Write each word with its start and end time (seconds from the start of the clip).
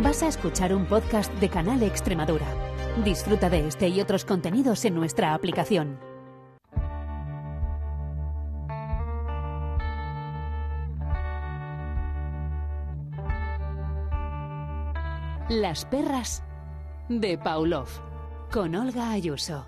Vas 0.00 0.22
a 0.22 0.28
escuchar 0.28 0.72
un 0.72 0.86
podcast 0.86 1.32
de 1.40 1.48
Canal 1.48 1.82
Extremadura. 1.82 2.46
Disfruta 3.04 3.50
de 3.50 3.66
este 3.66 3.88
y 3.88 4.00
otros 4.00 4.24
contenidos 4.24 4.84
en 4.84 4.94
nuestra 4.94 5.34
aplicación. 5.34 5.98
Las 15.48 15.84
perras 15.86 16.44
de 17.08 17.36
Pavlov 17.36 17.88
con 18.52 18.76
Olga 18.76 19.10
Ayuso. 19.10 19.66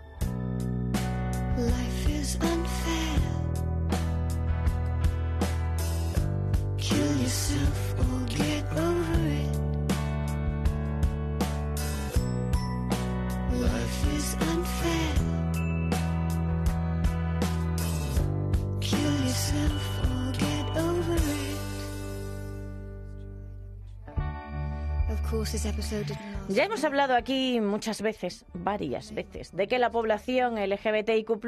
Ya 26.49 26.65
hemos 26.65 26.85
hablado 26.85 27.15
aquí 27.15 27.61
muchas 27.61 28.03
veces, 28.03 28.45
varias 28.55 29.13
veces, 29.13 29.51
de 29.51 29.67
que 29.67 29.79
la 29.79 29.91
población 29.91 30.55
LGBTIQ 30.57 31.41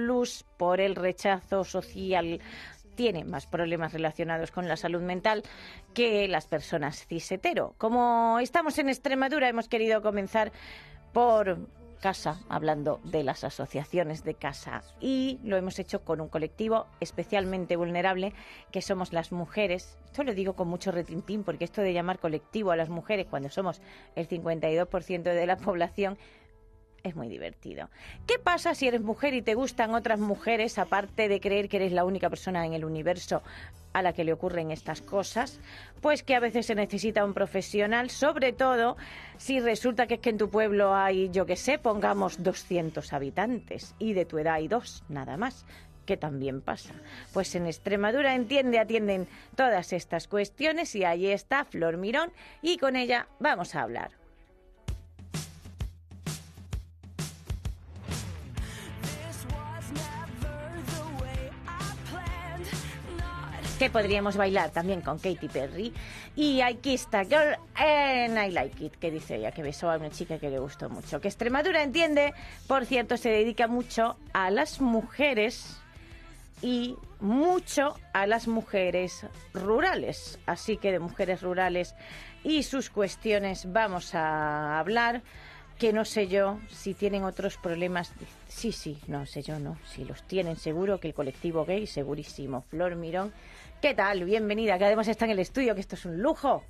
por 0.57 0.81
el 0.81 0.97
rechazo 0.97 1.63
social 1.63 2.41
tiene 2.97 3.25
más 3.25 3.47
problemas 3.47 3.93
relacionados 3.93 4.51
con 4.51 4.67
la 4.67 4.77
salud 4.77 5.03
mental 5.03 5.43
que 5.95 6.27
las 6.27 6.47
personas 6.47 7.07
cis 7.07 7.31
hetero. 7.31 7.75
Como 7.79 8.39
estamos 8.41 8.79
en 8.79 8.89
Extremadura, 8.89 9.49
hemos 9.49 9.69
querido 9.69 10.03
comenzar 10.03 10.53
por 11.13 11.59
casa, 12.03 12.41
hablando 12.49 13.01
de 13.05 13.23
las 13.23 13.45
asociaciones 13.45 14.25
de 14.25 14.35
casa. 14.35 14.83
Y 15.01 15.39
lo 15.45 15.57
hemos 15.57 15.79
hecho 15.79 16.05
con 16.05 16.21
un 16.21 16.29
colectivo 16.29 16.87
especialmente 17.01 17.77
vulnerable, 17.77 18.35
que 18.73 18.83
somos 18.83 19.13
las 19.13 19.31
mujeres. 19.31 19.97
Esto 20.05 20.25
lo 20.25 20.35
digo 20.35 20.55
con 20.55 20.69
mucho 20.69 20.91
retintín, 20.91 21.45
porque 21.45 21.65
esto 21.65 21.81
de 21.81 21.95
llamar 21.95 22.19
colectivo 22.19 22.73
a 22.73 22.77
las 22.77 22.91
mujeres 22.91 23.29
cuando 23.31 23.49
somos 23.49 23.81
el 24.17 24.29
52% 24.29 25.23
de 25.23 25.47
la 25.47 25.57
población 25.57 26.19
es 27.03 27.17
muy 27.17 27.29
divertido. 27.29 27.89
¿Qué 28.27 28.39
pasa 28.39 28.75
si 28.75 28.87
eres 28.87 29.03
mujer 29.03 29.35
y 29.35 29.43
te 29.43 29.55
gustan 29.55 29.95
otras 29.95 30.19
mujeres, 30.19 30.79
aparte 30.79 31.29
de 31.29 31.41
creer 31.41 31.69
que 31.69 31.79
eres 31.79 31.93
la 31.93 32.05
única 32.05 32.31
persona 32.31 32.65
en 32.67 32.75
el 32.75 32.85
universo 32.85 33.43
a 33.93 34.03
la 34.03 34.13
que 34.13 34.25
le 34.25 34.33
ocurren 34.33 34.71
estas 34.71 35.01
cosas? 35.01 35.61
Pues 36.01 36.23
que 36.23 36.35
a 36.35 36.41
veces 36.41 36.67
se 36.67 36.75
necesita 36.75 37.25
un 37.25 37.35
profesional, 37.35 38.11
sobre 38.11 38.53
todo 38.53 38.97
si 39.37 39.61
resulta 39.61 40.07
que 40.07 40.15
es 40.15 40.21
que 40.21 40.31
en 40.31 40.39
tu 40.39 40.51
pueblo 40.51 40.95
hay, 40.95 41.31
yo 41.31 41.47
que 41.47 41.57
sé, 41.57 41.79
pongamos 41.79 42.43
200 42.43 43.13
habitantes 43.13 43.95
y 43.99 44.13
de 44.13 44.25
tu 44.25 44.39
edad 44.39 44.55
hay 44.55 44.69
dos, 44.69 45.05
nada 45.09 45.37
más 45.37 45.67
que 46.07 46.17
también 46.17 46.61
pasa. 46.61 46.95
Pues 47.33 47.55
en 47.55 47.67
Extremadura 47.67 48.35
entiende, 48.35 48.81
atienden 48.81 49.29
todas 49.55 49.93
estas 49.93 50.27
cuestiones 50.27 50.97
y 50.97 51.05
ahí 51.05 51.29
está 51.29 51.65
Flor 51.65 51.97
Mirón 51.97 52.33
y 52.61 52.77
con 52.77 52.97
ella 52.97 53.29
vamos 53.39 53.77
a 53.77 53.83
hablar. 53.83 54.22
Que 63.83 63.91
podríamos 63.91 64.37
bailar 64.37 64.71
también 64.71 65.01
con 65.01 65.19
Katy 65.19 65.49
Perry. 65.49 65.93
Y 66.37 66.61
aquí 66.61 66.95
está 66.95 67.25
Girl 67.25 67.57
and 67.75 68.39
I 68.39 68.53
Like 68.53 68.85
It, 68.85 68.93
que 68.95 69.11
dice 69.11 69.35
ella, 69.35 69.51
que 69.51 69.65
besó 69.65 69.91
a 69.91 69.97
una 69.97 70.09
chica 70.09 70.39
que 70.39 70.51
le 70.51 70.61
gustó 70.61 70.89
mucho. 70.89 71.21
Que 71.21 71.27
Extremadura 71.27 71.83
entiende, 71.83 72.33
por 72.69 72.87
cierto, 72.87 73.17
se 73.17 73.31
dedica 73.31 73.67
mucho 73.67 74.17
a 74.35 74.53
las 74.53 74.81
mujeres 74.81 75.81
y 76.63 76.95
mucho 77.19 77.97
a 78.13 78.29
las 78.29 78.47
mujeres 78.47 79.27
rurales. 79.53 80.39
Así 80.47 80.77
que 80.77 80.93
de 80.93 81.01
mujeres 81.01 81.43
rurales 81.43 81.97
y 82.45 82.63
sus 82.63 82.89
cuestiones 82.89 83.73
vamos 83.73 84.15
a 84.15 84.79
hablar 84.79 85.23
que 85.77 85.93
no 85.93 86.05
sé 86.05 86.29
yo 86.29 86.61
si 86.71 86.95
tienen 86.95 87.25
otros 87.25 87.57
problemas. 87.57 88.13
Sí, 88.47 88.71
sí, 88.71 89.01
no 89.09 89.27
sé 89.27 89.43
yo, 89.43 89.59
no. 89.59 89.77
Si 89.89 90.05
los 90.05 90.23
tienen, 90.23 90.55
seguro 90.55 91.01
que 91.01 91.09
el 91.09 91.15
colectivo 91.15 91.65
gay, 91.65 91.89
segurísimo. 91.89 92.63
Flor 92.71 92.95
Mirón, 92.95 93.33
¿qué 93.83 93.95
tal? 93.95 94.25
Bienvenida, 94.25 94.79
que 94.79 94.85
además 94.85 95.09
está 95.09 95.25
en 95.27 95.33
el 95.33 95.41
estudio, 95.41 95.75
que 95.75 95.81
esto 95.81 95.97
es 95.97 96.05
un 96.07 96.23
lujo. 96.23 96.65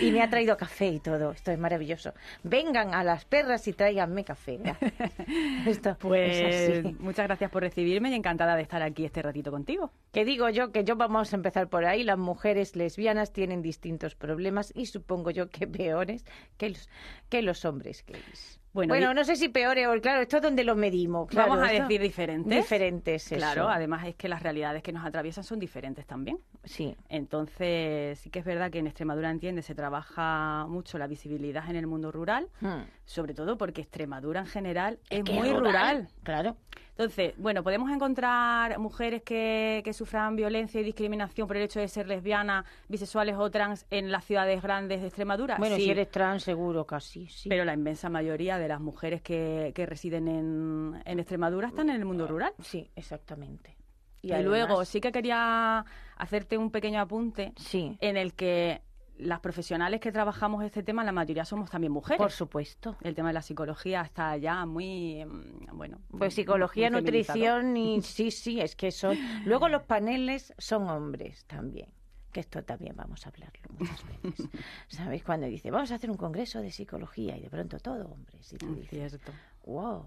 Y 0.00 0.10
me 0.12 0.22
ha 0.22 0.30
traído 0.30 0.56
café 0.56 0.86
y 0.86 1.00
todo, 1.00 1.32
esto 1.32 1.50
es 1.50 1.58
maravilloso. 1.58 2.12
Vengan 2.44 2.94
a 2.94 3.02
las 3.04 3.24
perras 3.24 3.66
y 3.68 3.72
tráiganme 3.72 4.24
café. 4.24 4.58
Esto 5.66 5.90
es 5.90 5.96
Pues 5.96 6.80
así. 6.84 6.96
muchas 7.00 7.26
gracias 7.26 7.50
por 7.50 7.62
recibirme 7.62 8.10
y 8.10 8.14
encantada 8.14 8.54
de 8.54 8.62
estar 8.62 8.80
aquí 8.82 9.04
este 9.04 9.22
ratito 9.22 9.50
contigo. 9.50 9.90
Que 10.12 10.24
digo 10.24 10.48
yo 10.50 10.70
que 10.70 10.84
yo 10.84 10.94
vamos 10.94 11.32
a 11.32 11.36
empezar 11.36 11.68
por 11.68 11.84
ahí. 11.84 12.04
Las 12.04 12.18
mujeres 12.18 12.76
lesbianas 12.76 13.32
tienen 13.32 13.60
distintos 13.60 14.14
problemas 14.14 14.72
y 14.76 14.86
supongo 14.86 15.32
yo 15.32 15.50
que 15.50 15.66
peores 15.66 16.24
que 16.56 16.70
los, 16.70 16.88
que 17.28 17.42
los 17.42 17.64
hombres 17.64 18.04
gays. 18.06 18.60
Bueno, 18.76 18.90
Bueno, 18.92 19.12
y- 19.12 19.14
no 19.14 19.24
sé 19.24 19.36
si 19.36 19.48
peores, 19.48 19.88
o 19.88 19.98
claro, 20.02 20.20
esto 20.20 20.36
es 20.36 20.42
donde 20.42 20.62
lo 20.62 20.76
medimos. 20.76 21.28
claro, 21.28 21.52
Vamos 21.52 21.66
a 21.66 21.72
decir 21.72 21.98
diferentes. 21.98 22.54
Diferentes, 22.54 23.24
eso. 23.32 23.36
Claro, 23.36 23.70
además 23.70 24.06
es 24.06 24.16
que 24.16 24.28
las 24.28 24.42
realidades 24.42 24.82
que 24.82 24.92
nos 24.92 25.02
atraviesan 25.06 25.44
son 25.44 25.58
diferentes 25.58 26.04
también. 26.06 26.38
Sí. 26.62 26.94
Entonces, 27.08 28.18
sí 28.18 28.28
que 28.28 28.40
es 28.40 28.44
verdad 28.44 28.70
que 28.70 28.78
en 28.80 28.86
Extremadura 28.86 29.30
Entiende 29.30 29.62
se 29.62 29.74
trabaja 29.74 30.66
mucho 30.68 30.98
la 30.98 31.06
visibilidad 31.06 31.68
en 31.70 31.76
el 31.76 31.86
mundo 31.86 32.12
rural, 32.12 32.48
Hmm. 32.60 32.82
sobre 33.06 33.32
todo 33.32 33.56
porque 33.56 33.80
Extremadura 33.80 34.40
en 34.40 34.46
general 34.46 34.98
es, 35.08 35.24
muy 35.30 35.50
rural. 35.52 36.08
Claro. 36.22 36.56
Entonces, 36.90 37.34
bueno, 37.36 37.62
podemos 37.62 37.90
encontrar 37.90 38.78
mujeres 38.78 39.22
que, 39.22 39.82
que 39.84 39.92
sufran 39.92 40.34
violencia 40.34 40.80
y 40.80 40.84
discriminación 40.84 41.46
por 41.46 41.58
el 41.58 41.64
hecho 41.64 41.78
de 41.78 41.88
ser 41.88 42.08
lesbianas, 42.08 42.64
bisexuales 42.88 43.36
o 43.36 43.50
trans 43.50 43.84
en 43.90 44.10
las 44.10 44.24
ciudades 44.24 44.62
grandes 44.62 45.02
de 45.02 45.08
Extremadura. 45.08 45.56
Bueno, 45.58 45.76
Sí, 45.76 45.82
si 45.82 45.90
eres 45.90 46.10
trans, 46.10 46.42
seguro 46.42 46.86
casi, 46.86 47.28
sí. 47.28 47.50
Pero 47.50 47.66
la 47.66 47.74
inmensa 47.74 48.08
mayoría 48.08 48.56
de 48.58 48.65
las 48.68 48.80
mujeres 48.80 49.22
que, 49.22 49.72
que 49.74 49.86
residen 49.86 50.28
en, 50.28 51.02
en 51.04 51.18
Extremadura 51.18 51.68
están 51.68 51.90
en 51.90 51.96
el 51.96 52.04
mundo 52.04 52.26
rural. 52.26 52.52
Sí, 52.62 52.90
exactamente. 52.96 53.76
Y, 54.22 54.42
luego 54.42 54.84
sí 54.84 55.00
que 55.00 55.12
quería 55.12 55.84
hacerte 56.16 56.58
un 56.58 56.70
pequeño 56.70 57.00
apunte 57.00 57.52
Sí, 57.56 57.96
en 58.00 58.16
el 58.16 58.34
que 58.34 58.82
las 59.18 59.40
profesionales 59.40 60.00
que 60.00 60.12
trabajamos 60.12 60.62
este 60.64 60.82
tema, 60.82 61.04
la 61.04 61.12
mayoría 61.12 61.44
somos 61.44 61.70
también 61.70 61.92
mujeres. 61.92 62.18
por 62.18 62.30
supuesto. 62.30 62.96
El 63.00 63.14
tema 63.14 63.28
de 63.28 63.34
la 63.34 63.42
psicología 63.42 64.02
está 64.02 64.36
ya 64.36 64.66
muy, 64.66 65.24
bueno. 65.72 66.00
Pues 66.10 66.34
psicología, 66.34 66.90
nutrición 66.90 67.76
y 67.76 68.02
sí, 68.02 68.30
sí, 68.30 68.60
es 68.60 68.76
que 68.76 68.90
son... 68.90 69.16
Luego 69.46 69.68
los 69.68 69.82
paneles 69.84 70.52
son 70.58 70.88
hombres 70.88 71.46
también, 71.46 71.88
que 72.36 72.40
esto 72.40 72.62
también 72.62 72.94
vamos 72.94 73.24
a 73.24 73.30
hablarlo 73.30 73.62
muchas 73.78 74.04
veces. 74.06 74.46
¿Sabéis? 74.88 75.24
Cuando 75.24 75.46
dice, 75.46 75.70
vamos 75.70 75.90
a 75.90 75.94
hacer 75.94 76.10
un 76.10 76.18
congreso 76.18 76.60
de 76.60 76.70
psicología 76.70 77.34
y 77.34 77.40
de 77.40 77.48
pronto 77.48 77.78
todo 77.78 78.08
hombres. 78.08 78.52
Y 78.52 78.58
tú 78.58 78.74
dices, 78.74 79.12
Cierto. 79.12 79.32
wow, 79.64 80.04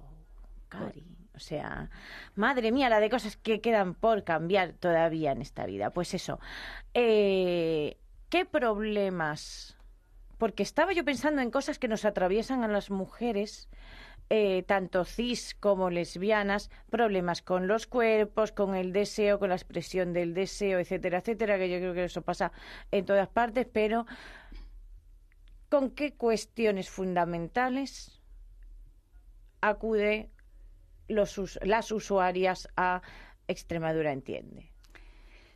Cari. 0.67 1.03
O 1.35 1.39
sea, 1.39 1.89
madre 2.35 2.71
mía, 2.71 2.87
la 2.87 2.99
de 2.99 3.09
cosas 3.09 3.35
que 3.35 3.61
quedan 3.61 3.95
por 3.95 4.23
cambiar 4.23 4.73
todavía 4.73 5.31
en 5.31 5.41
esta 5.41 5.65
vida. 5.65 5.89
Pues 5.89 6.13
eso. 6.13 6.39
Eh, 6.93 7.97
¿Qué 8.29 8.45
problemas? 8.45 9.75
Porque 10.37 10.61
estaba 10.61 10.93
yo 10.93 11.03
pensando 11.03 11.41
en 11.41 11.49
cosas 11.49 11.79
que 11.79 11.87
nos 11.87 12.05
atraviesan 12.05 12.63
a 12.63 12.67
las 12.67 12.91
mujeres, 12.91 13.69
eh, 14.31 14.61
tanto 14.63 15.05
cis 15.05 15.55
como 15.59 15.89
lesbianas, 15.89 16.69
problemas 16.91 17.41
con 17.41 17.67
los 17.67 17.87
cuerpos, 17.87 18.51
con 18.51 18.75
el 18.75 18.93
deseo, 18.93 19.39
con 19.39 19.49
la 19.49 19.55
expresión 19.55 20.13
del 20.13 20.35
deseo, 20.35 20.77
etcétera, 20.77 21.17
etcétera, 21.17 21.57
que 21.57 21.67
yo 21.67 21.79
creo 21.79 21.93
que 21.95 22.03
eso 22.03 22.21
pasa 22.21 22.51
en 22.91 23.05
todas 23.05 23.27
partes, 23.27 23.67
pero 23.73 24.05
¿con 25.67 25.89
qué 25.89 26.13
cuestiones 26.13 26.91
fundamentales 26.91 28.21
acude 29.61 30.29
los, 31.07 31.59
las 31.63 31.91
usuarias 31.91 32.67
a 32.77 33.01
Extremadura 33.47 34.11
Entiende? 34.11 34.71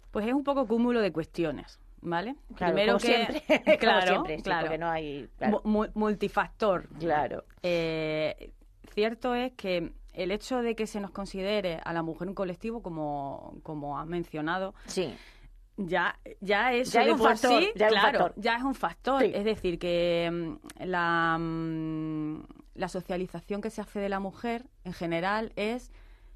Pues 0.09 0.25
es 0.25 0.33
un 0.33 0.43
poco 0.43 0.65
cúmulo 0.65 0.99
de 1.01 1.11
cuestiones, 1.11 1.79
¿vale? 2.01 2.35
Claro, 2.55 2.73
Primero 2.73 2.93
como 2.93 3.05
que, 3.05 3.07
siempre, 3.07 3.43
como 3.65 3.77
claro, 3.77 4.07
siempre, 4.07 4.37
sí, 4.37 4.43
claro. 4.43 4.61
porque 4.61 4.77
no 4.79 4.89
hay... 4.89 5.29
claro. 5.37 5.61
Multifactor. 5.93 6.89
Claro. 6.97 7.43
Eh, 7.61 8.51
cierto 8.93 9.35
es 9.35 9.51
que 9.53 9.91
el 10.13 10.31
hecho 10.31 10.61
de 10.61 10.75
que 10.75 10.85
se 10.87 10.99
nos 10.99 11.11
considere 11.11 11.79
a 11.83 11.91
la 11.93 12.03
mujer 12.03 12.27
un 12.27 12.35
colectivo, 12.35 12.81
como, 12.81 13.55
como 13.63 13.97
has 13.99 14.05
mencionado, 14.07 14.73
Sí, 14.85 15.13
ya, 15.77 16.19
ya 16.39 16.71
eso 16.71 16.99
Ya 16.99 17.05
de 17.05 17.11
un 17.13 17.17
por 17.17 17.29
factor, 17.31 17.61
sí, 17.63 17.69
ya 17.75 17.87
hay 17.87 17.93
un 17.93 17.99
claro, 17.99 18.19
factor. 18.19 18.33
ya 18.43 18.55
es 18.57 18.63
un 18.63 18.75
factor. 18.75 19.21
Sí. 19.23 19.31
Es 19.33 19.43
decir, 19.43 19.79
que 19.79 20.29
mm, 20.31 20.85
la, 20.85 21.37
mm, 21.39 22.43
la 22.75 22.87
socialización 22.87 23.59
que 23.61 23.69
se 23.71 23.81
hace 23.81 23.99
de 23.99 24.09
la 24.09 24.19
mujer 24.19 24.65
en 24.83 24.93
general 24.93 25.51
es 25.55 25.91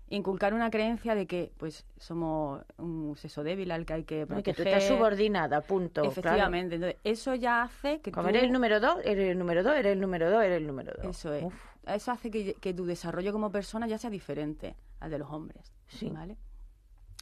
inculcar 0.09 0.53
una 0.53 0.69
creencia 0.71 1.15
de 1.15 1.27
que 1.27 1.51
pues 1.57 1.85
somos 1.97 2.61
un 2.77 3.15
sexo 3.17 3.43
débil 3.43 3.69
al 3.71 3.85
que 3.85 3.93
hay 3.93 4.03
que 4.05 4.25
proteger. 4.25 4.55
que 4.55 4.63
tú 4.63 4.67
estás 4.69 4.85
subordinada, 4.87 5.61
punto. 5.61 6.01
claro. 6.01 6.11
Efectivamente. 6.11 6.75
Entonces, 6.75 6.99
eso 7.03 7.35
ya 7.35 7.61
hace 7.63 7.99
que 8.01 8.11
Como 8.11 8.23
tú... 8.23 8.29
eres 8.29 8.43
el 8.43 8.51
número 8.51 8.79
dos, 8.79 8.97
eres 9.03 9.29
el 9.29 9.37
número 9.37 9.63
dos, 9.63 9.73
eres 9.75 9.91
el 9.93 9.99
número 10.01 10.31
dos, 10.31 10.43
eres 10.43 10.57
el 10.57 10.65
número 10.67 10.93
dos. 10.97 11.05
Eso 11.15 11.33
es. 11.33 11.43
Uf, 11.43 11.53
Eso 11.87 12.11
hace 12.11 12.29
que, 12.29 12.53
que 12.55 12.73
tu 12.73 12.85
desarrollo 12.85 13.31
como 13.31 13.51
persona 13.51 13.87
ya 13.87 13.97
sea 13.97 14.09
diferente 14.09 14.75
al 14.99 15.11
de 15.11 15.19
los 15.19 15.31
hombres. 15.31 15.71
Sí. 15.87 16.09
¿Vale? 16.09 16.37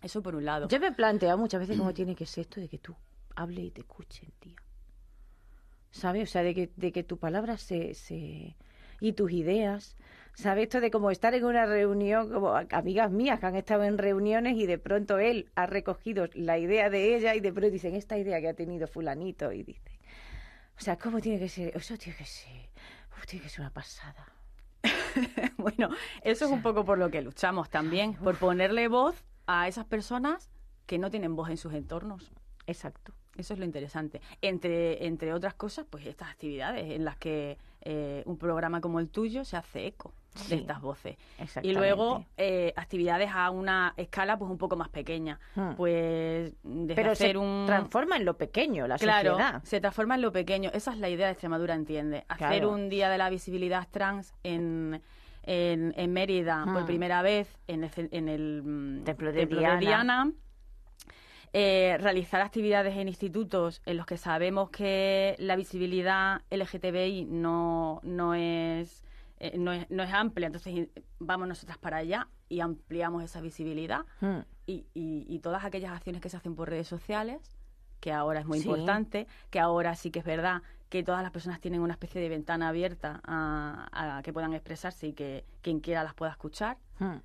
Eso 0.02 0.22
por 0.22 0.36
un 0.36 0.46
lado. 0.46 0.68
Yo 0.68 0.80
me 0.80 0.88
he 0.88 0.92
planteado 0.92 1.38
muchas 1.38 1.62
veces 1.62 1.78
cómo 1.78 1.94
tiene 1.94 2.16
que 2.16 2.26
ser 2.26 2.44
esto 2.44 2.60
de 2.60 2.70
que 2.70 2.78
tú 2.78 2.96
hables 3.36 3.66
y 3.66 3.72
te 3.72 3.82
escuchen, 3.82 4.32
tía. 4.40 4.56
¿Sabes? 5.92 6.30
O 6.30 6.32
sea, 6.32 6.44
de 6.44 6.54
que, 6.54 6.72
de 6.76 6.92
que 6.92 7.04
tu 7.04 7.18
palabra 7.18 7.58
se, 7.58 7.94
se... 7.94 8.56
y 9.00 9.14
tus 9.14 9.32
ideas. 9.32 9.96
¿Sabes? 10.34 10.64
Esto 10.64 10.82
de 10.82 10.92
como 10.92 11.12
estar 11.12 11.34
en 11.34 11.46
una 11.46 11.66
reunión, 11.66 12.30
como 12.30 12.54
amigas 12.56 13.10
mías 13.10 13.40
que 13.40 13.46
han 13.46 13.56
estado 13.56 13.86
en 13.86 13.98
reuniones 13.98 14.58
y 14.58 14.66
de 14.66 14.78
pronto 14.78 15.18
él 15.18 15.50
ha 15.56 15.66
recogido 15.66 16.28
la 16.34 16.58
idea 16.58 16.90
de 16.90 17.16
ella 17.16 17.36
y 17.36 17.40
de 17.40 17.54
pronto 17.54 17.72
dicen, 17.72 17.96
esta 17.96 18.18
idea 18.18 18.42
que 18.42 18.50
ha 18.50 18.54
tenido 18.54 18.86
fulanito 18.86 19.54
y 19.54 19.64
dicen, 19.64 19.98
o 20.78 20.82
sea, 20.82 20.98
¿cómo 20.98 21.22
tiene 21.22 21.40
que 21.40 21.48
ser? 21.48 21.76
Eso 21.76 21.98
tiene 21.98 22.18
que 22.18 22.26
ser, 22.26 22.70
uf, 23.18 23.26
tiene 23.26 23.44
que 23.44 23.50
ser 23.50 23.62
una 23.62 23.70
pasada. 23.70 24.35
bueno, 25.58 25.90
eso 26.22 26.46
es 26.46 26.52
un 26.52 26.62
poco 26.62 26.86
por 26.86 26.98
lo 26.98 27.10
que 27.10 27.22
luchamos 27.22 27.70
también, 27.70 28.16
por 28.16 28.38
ponerle 28.38 28.88
voz 28.88 29.16
a 29.48 29.68
esas 29.68 29.86
personas 29.86 30.50
que 30.86 30.98
no 30.98 31.10
tienen 31.10 31.36
voz 31.36 31.50
en 31.50 31.58
sus 31.58 31.74
entornos. 31.74 32.32
Exacto. 32.68 33.14
Eso 33.38 33.54
es 33.54 33.60
lo 33.60 33.66
interesante. 33.66 34.22
Entre, 34.42 35.06
entre 35.06 35.34
otras 35.34 35.54
cosas, 35.56 35.86
pues 35.90 36.06
estas 36.06 36.30
actividades 36.30 36.92
en 36.92 37.04
las 37.04 37.18
que 37.18 37.58
eh, 37.82 38.24
un 38.26 38.38
programa 38.38 38.80
como 38.80 39.00
el 39.00 39.10
tuyo 39.10 39.44
se 39.44 39.58
hace 39.58 39.88
eco 39.88 40.14
Sí, 40.36 40.56
de 40.56 40.62
estas 40.62 40.82
voces. 40.82 41.18
Y 41.64 41.74
luego 41.74 42.26
eh, 42.38 42.74
actividades 42.76 43.30
a 43.34 43.50
una 43.52 43.94
escala 43.98 44.38
pues 44.38 44.52
un 44.52 44.58
poco 44.58 44.76
más 44.76 44.90
pequeña. 44.90 45.40
Hmm. 45.56 45.76
Pues 45.76 46.54
desde 46.64 46.96
Pero 46.96 47.12
hacer 47.12 47.32
se 47.34 47.38
un... 47.38 47.64
transforma 47.66 48.18
en 48.18 48.26
lo 48.26 48.36
pequeño 48.38 48.88
la 48.88 48.98
Claro, 48.98 49.32
sociedad. 49.32 49.64
se 49.64 49.80
transforma 49.82 50.16
en 50.16 50.22
lo 50.22 50.32
pequeño. 50.32 50.70
Esa 50.74 50.92
es 50.94 51.00
la 51.00 51.10
idea 51.10 51.28
de 51.28 51.32
Extremadura, 51.34 51.74
entiende. 51.74 52.26
Hacer 52.28 52.48
Claro. 52.50 52.72
un 52.72 52.90
día 52.90 53.10
de 53.10 53.18
la 53.18 53.30
visibilidad 53.30 53.88
trans 53.90 54.34
en, 54.44 55.02
en, 55.44 55.94
en 55.98 56.14
Mérida 56.14 56.64
por 56.66 56.84
Hmm. 56.84 56.86
primera 56.86 57.22
vez 57.22 57.58
en 57.68 57.84
el, 57.86 57.90
ce- 57.90 58.10
en 58.12 58.28
el 58.30 58.62
mm, 58.64 59.04
Templo 59.06 59.32
de 59.32 59.46
Diana. 59.46 59.80
Diana. 59.80 60.32
Eh, 61.58 61.96
realizar 62.02 62.42
actividades 62.42 62.98
en 62.98 63.08
institutos 63.08 63.82
en 63.86 63.96
los 63.96 64.06
que 64.06 64.18
sabemos 64.18 64.70
que 64.72 65.36
la 65.40 65.56
visibilidad 65.56 66.42
LGTBI 66.52 67.24
no, 67.30 68.02
no 68.04 68.34
es 68.34 69.05
eh, 69.40 69.58
no 69.58 69.72
es, 69.74 69.90
no 69.90 70.04
es 70.04 70.14
amplia, 70.14 70.48
entonces 70.48 70.90
vamos 71.20 71.48
nosotras 71.48 71.78
para 71.78 71.98
allá 71.98 72.28
y 72.50 72.60
ampliamos 72.62 73.24
esa 73.24 73.42
visibilidad 73.42 74.06
Hmm. 74.22 74.40
y, 74.66 74.86
y- 74.94 75.26
y 75.28 75.40
todas 75.40 75.64
aquellas 75.66 75.92
acciones 75.92 76.22
que 76.22 76.30
se 76.30 76.38
hacen 76.38 76.56
por 76.56 76.70
redes 76.70 76.88
sociales, 76.88 77.42
que 78.00 78.12
ahora 78.12 78.40
es 78.40 78.46
muy 78.46 78.60
Sí. 78.60 78.68
importante, 78.70 79.28
que 79.50 79.60
ahora 79.60 79.96
sí 79.96 80.12
que 80.12 80.20
es 80.20 80.26
verdad 80.26 80.62
que 80.90 81.04
todas 81.04 81.24
las 81.24 81.32
personas 81.32 81.60
tienen 81.60 81.82
una 81.82 81.94
especie 81.94 82.22
de 82.22 82.30
ventana 82.30 82.70
abierta 82.70 83.20
a, 83.26 84.18
a 84.18 84.22
que 84.24 84.32
puedan 84.32 84.54
expresarse 84.54 85.08
y 85.08 85.14
que 85.14 85.44
quien 85.62 85.80
quiera 85.80 86.04
las 86.04 86.14
pueda 86.14 86.32
escuchar. 86.32 86.78
Hmm. 87.00 87.18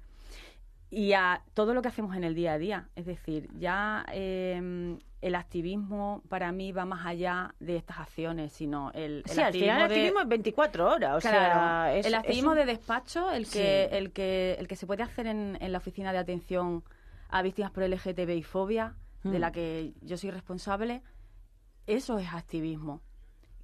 Y 0.93 1.13
a 1.13 1.43
todo 1.55 1.73
lo 1.73 1.83
que 1.83 1.89
hacemos 1.89 2.17
en 2.17 2.25
el 2.25 2.35
día 2.35 2.55
a 2.55 2.59
día. 2.59 2.89
Es 2.97 3.07
decir, 3.07 3.49
ya 3.55 4.05
eh, 4.13 4.99
el 5.21 5.35
activismo 5.37 6.21
para 6.29 6.51
mí 6.51 6.73
va 6.73 6.85
más 6.85 7.07
allá 7.07 7.55
de 7.61 7.77
estas 7.77 8.01
acciones, 8.01 8.53
sino 8.53 8.91
el, 8.93 9.23
el 9.25 9.31
Sí, 9.31 9.41
al 9.41 9.53
final 9.53 9.83
el 9.83 9.89
de- 9.89 9.95
activismo 9.95 10.21
es 10.21 10.29
24 10.29 10.91
horas. 10.91 11.17
O 11.17 11.21
Claro, 11.21 11.37
sea, 11.55 11.97
es, 11.97 12.07
el 12.07 12.15
es 12.15 12.19
activismo 12.19 12.51
un- 12.51 12.57
de 12.57 12.65
despacho, 12.65 13.31
el 13.31 13.45
que, 13.49 13.89
Sí. 13.91 13.97
el 13.97 14.13
que, 14.13 14.57
el 14.59 14.67
que 14.67 14.75
se 14.77 14.87
puede 14.87 15.05
hacer 15.05 15.29
en, 15.29 15.57
en 15.61 15.71
la 15.73 15.79
oficina 15.79 16.13
de 16.13 16.19
atención 16.19 16.83
a 17.29 17.43
víctimas 17.43 17.71
por 17.71 17.85
LGTBI 17.85 18.43
fobia, 18.43 18.97
de 19.23 19.39
Mm. 19.39 19.41
la 19.41 19.53
que 19.53 19.93
yo 20.01 20.17
soy 20.17 20.31
responsable, 20.33 21.03
eso 21.87 22.19
es 22.19 22.33
activismo. 22.35 23.01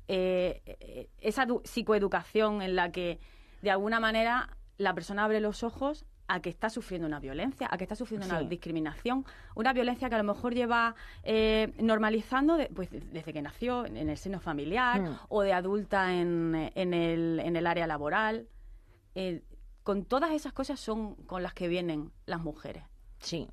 Eh, 0.06 0.62
eh, 0.66 1.08
esa 1.18 1.44
edu- 1.46 1.62
psicoeducación 1.64 2.62
en 2.62 2.76
la 2.76 2.92
que 2.92 3.18
de 3.62 3.70
alguna 3.72 3.98
manera 3.98 4.56
la 4.78 4.94
persona 4.94 5.24
abre 5.24 5.40
los 5.40 5.64
ojos 5.64 6.04
a 6.28 6.40
que 6.40 6.50
está 6.50 6.70
sufriendo 6.70 7.06
una 7.06 7.20
violencia, 7.20 7.68
a 7.70 7.76
que 7.78 7.84
está 7.84 7.94
sufriendo 7.94 8.26
una 8.26 8.40
discriminación, 8.48 9.24
una 9.54 9.72
violencia 9.72 10.08
que 10.08 10.14
a 10.14 10.18
lo 10.18 10.24
mejor 10.24 10.54
lleva 10.54 10.94
eh, 11.22 11.72
normalizando 11.78 12.56
de- 12.56 12.66
pues, 12.66 12.90
de- 12.90 13.00
desde 13.00 13.32
que 13.32 13.42
nació 13.42 13.86
en 13.86 14.08
el 14.08 14.16
seno 14.18 14.40
familiar 14.40 15.00
Mm. 15.02 15.16
o 15.28 15.42
de 15.42 15.52
adulta 15.52 16.12
en, 16.14 16.70
en 16.74 16.94
el, 16.94 17.40
en 17.40 17.56
el 17.56 17.66
área 17.66 17.86
laboral. 17.86 18.48
Eh, 19.14 19.42
con 19.82 20.04
todas 20.04 20.32
esas 20.32 20.52
cosas 20.52 20.80
son 20.80 21.14
con 21.14 21.42
las 21.44 21.54
que 21.54 21.68
vienen 21.68 22.10
las 22.26 22.40
mujeres. 22.40 22.82
Sí. 23.18 23.48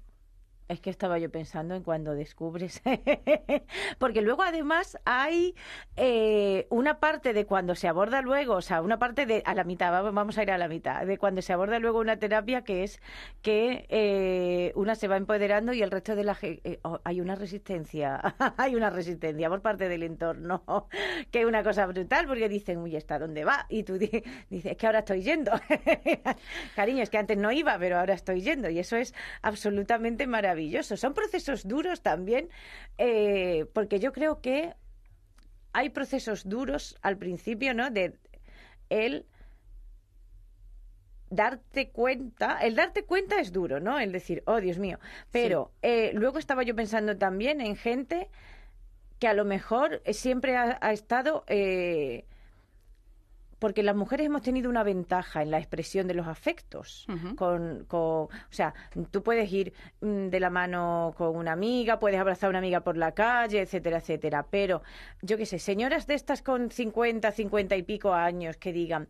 Es 0.70 0.80
que 0.80 0.90
estaba 0.90 1.20
yo 1.20 1.30
pensando 1.30 1.76
en 1.76 1.84
cuando 1.84 2.16
descubres. 2.16 2.82
Porque 4.00 4.22
luego 4.22 4.44
además 4.44 4.98
hay 5.06 5.56
eh, 5.98 6.68
una 6.70 7.00
parte 7.00 7.34
de 7.34 7.46
cuando 7.46 7.76
se 7.76 7.88
aborda 7.90 8.22
luego, 8.22 8.56
o 8.56 8.62
sea, 8.62 8.82
una 8.82 8.98
parte 8.98 9.26
de 9.26 9.44
a 9.46 9.54
la 9.56 9.66
mitad, 9.66 9.92
vamos, 9.92 10.38
a 10.38 10.44
ir 10.44 10.52
a 10.52 10.58
la 10.58 10.70
mitad, 10.70 11.06
de 11.06 11.18
cuando 11.18 11.42
se 11.42 11.52
aborda 11.54 11.80
luego 11.80 12.00
una 12.00 12.18
terapia 12.18 12.64
que 12.64 12.84
es 12.84 13.02
que 13.42 13.86
eh, 13.90 14.72
una 14.76 14.96
se 14.96 15.08
va 15.10 15.18
empoderando 15.18 15.74
y 15.74 15.82
el 15.84 15.92
resto 15.92 16.16
de 16.16 16.24
la 16.24 16.38
eh, 16.42 16.80
oh, 16.84 17.00
hay 17.04 17.20
una 17.20 17.36
resistencia, 17.36 18.22
hay 18.58 18.76
una 18.76 18.90
resistencia 18.90 19.50
por 19.50 19.62
parte 19.62 19.90
del 19.90 20.04
entorno, 20.04 20.88
que 21.32 21.42
es 21.42 21.46
una 21.46 21.62
cosa 21.64 21.86
brutal 21.88 22.26
porque 22.26 22.48
dicen, 22.48 22.80
uy, 22.80 22.96
¿está 22.96 23.20
dónde 23.20 23.44
va? 23.44 23.66
Y 23.70 23.84
tú 23.84 23.98
di- 23.98 24.24
dices, 24.50 24.72
es 24.72 24.78
que 24.78 24.86
ahora 24.88 25.00
estoy 25.00 25.22
yendo. 25.24 25.52
Cariño, 26.76 27.04
es 27.04 27.10
que 27.10 27.18
antes 27.18 27.38
no 27.38 27.52
iba, 27.52 27.78
pero 27.78 28.00
ahora 28.00 28.14
estoy 28.14 28.42
yendo 28.42 28.70
y 28.70 28.80
eso 28.80 28.96
es 28.96 29.14
absolutamente 29.42 30.26
maravilloso. 30.26 30.53
Son 30.98 31.14
procesos 31.14 31.68
duros 31.68 32.02
también, 32.02 32.50
eh, 32.98 33.66
porque 33.74 34.00
yo 34.00 34.12
creo 34.12 34.42
que 34.42 34.74
hay 35.74 35.90
procesos 35.90 36.48
duros 36.48 36.98
al 37.02 37.18
principio, 37.18 37.74
¿no? 37.74 37.90
De 37.90 38.14
el 38.90 39.26
darte 41.30 41.90
cuenta, 41.90 42.60
el 42.60 42.76
darte 42.76 43.04
cuenta 43.04 43.40
es 43.40 43.52
duro, 43.52 43.80
¿no? 43.80 44.00
El 44.00 44.12
decir, 44.12 44.44
oh 44.46 44.62
Dios 44.62 44.78
mío. 44.78 45.00
Pero 45.32 45.72
eh, 45.82 46.12
luego 46.14 46.38
estaba 46.38 46.64
yo 46.64 46.76
pensando 46.76 47.18
también 47.18 47.60
en 47.60 47.76
gente 47.76 48.30
que 49.20 49.28
a 49.28 49.34
lo 49.34 49.46
mejor 49.46 50.02
siempre 50.12 50.56
ha, 50.56 50.78
ha 50.82 50.92
estado 50.92 51.44
eh, 51.48 52.26
porque 53.64 53.82
las 53.82 53.96
mujeres 53.96 54.26
hemos 54.26 54.42
tenido 54.42 54.70
una 54.70 54.84
ventaja 54.84 55.42
en 55.42 55.50
la 55.50 55.58
expresión 55.58 56.06
de 56.06 56.14
los 56.16 56.28
afectos. 56.28 57.06
Con, 57.38 57.86
con- 57.86 57.98
o 58.28 58.30
sea, 58.50 58.74
tú 59.10 59.24
puedes 59.24 59.50
ir 59.54 59.72
mm, 60.02 60.28
de 60.28 60.40
la 60.42 60.50
mano 60.50 61.14
con 61.18 61.34
una 61.38 61.54
amiga, 61.54 61.98
puedes 61.98 62.20
abrazar 62.20 62.48
a 62.48 62.50
una 62.50 62.60
amiga 62.60 62.82
por 62.82 62.98
la 62.98 63.14
calle, 63.14 63.62
etcétera, 63.62 64.00
etcétera. 64.00 64.46
Pero, 64.50 64.82
yo 65.22 65.38
qué 65.38 65.46
sé, 65.46 65.60
señoras 65.60 66.08
de 66.08 66.16
estas 66.16 66.42
con 66.42 66.72
50, 66.72 67.32
50 67.32 67.78
y 67.78 67.84
pico 67.84 68.14
años 68.14 68.58
que 68.58 68.74
digan, 68.74 69.08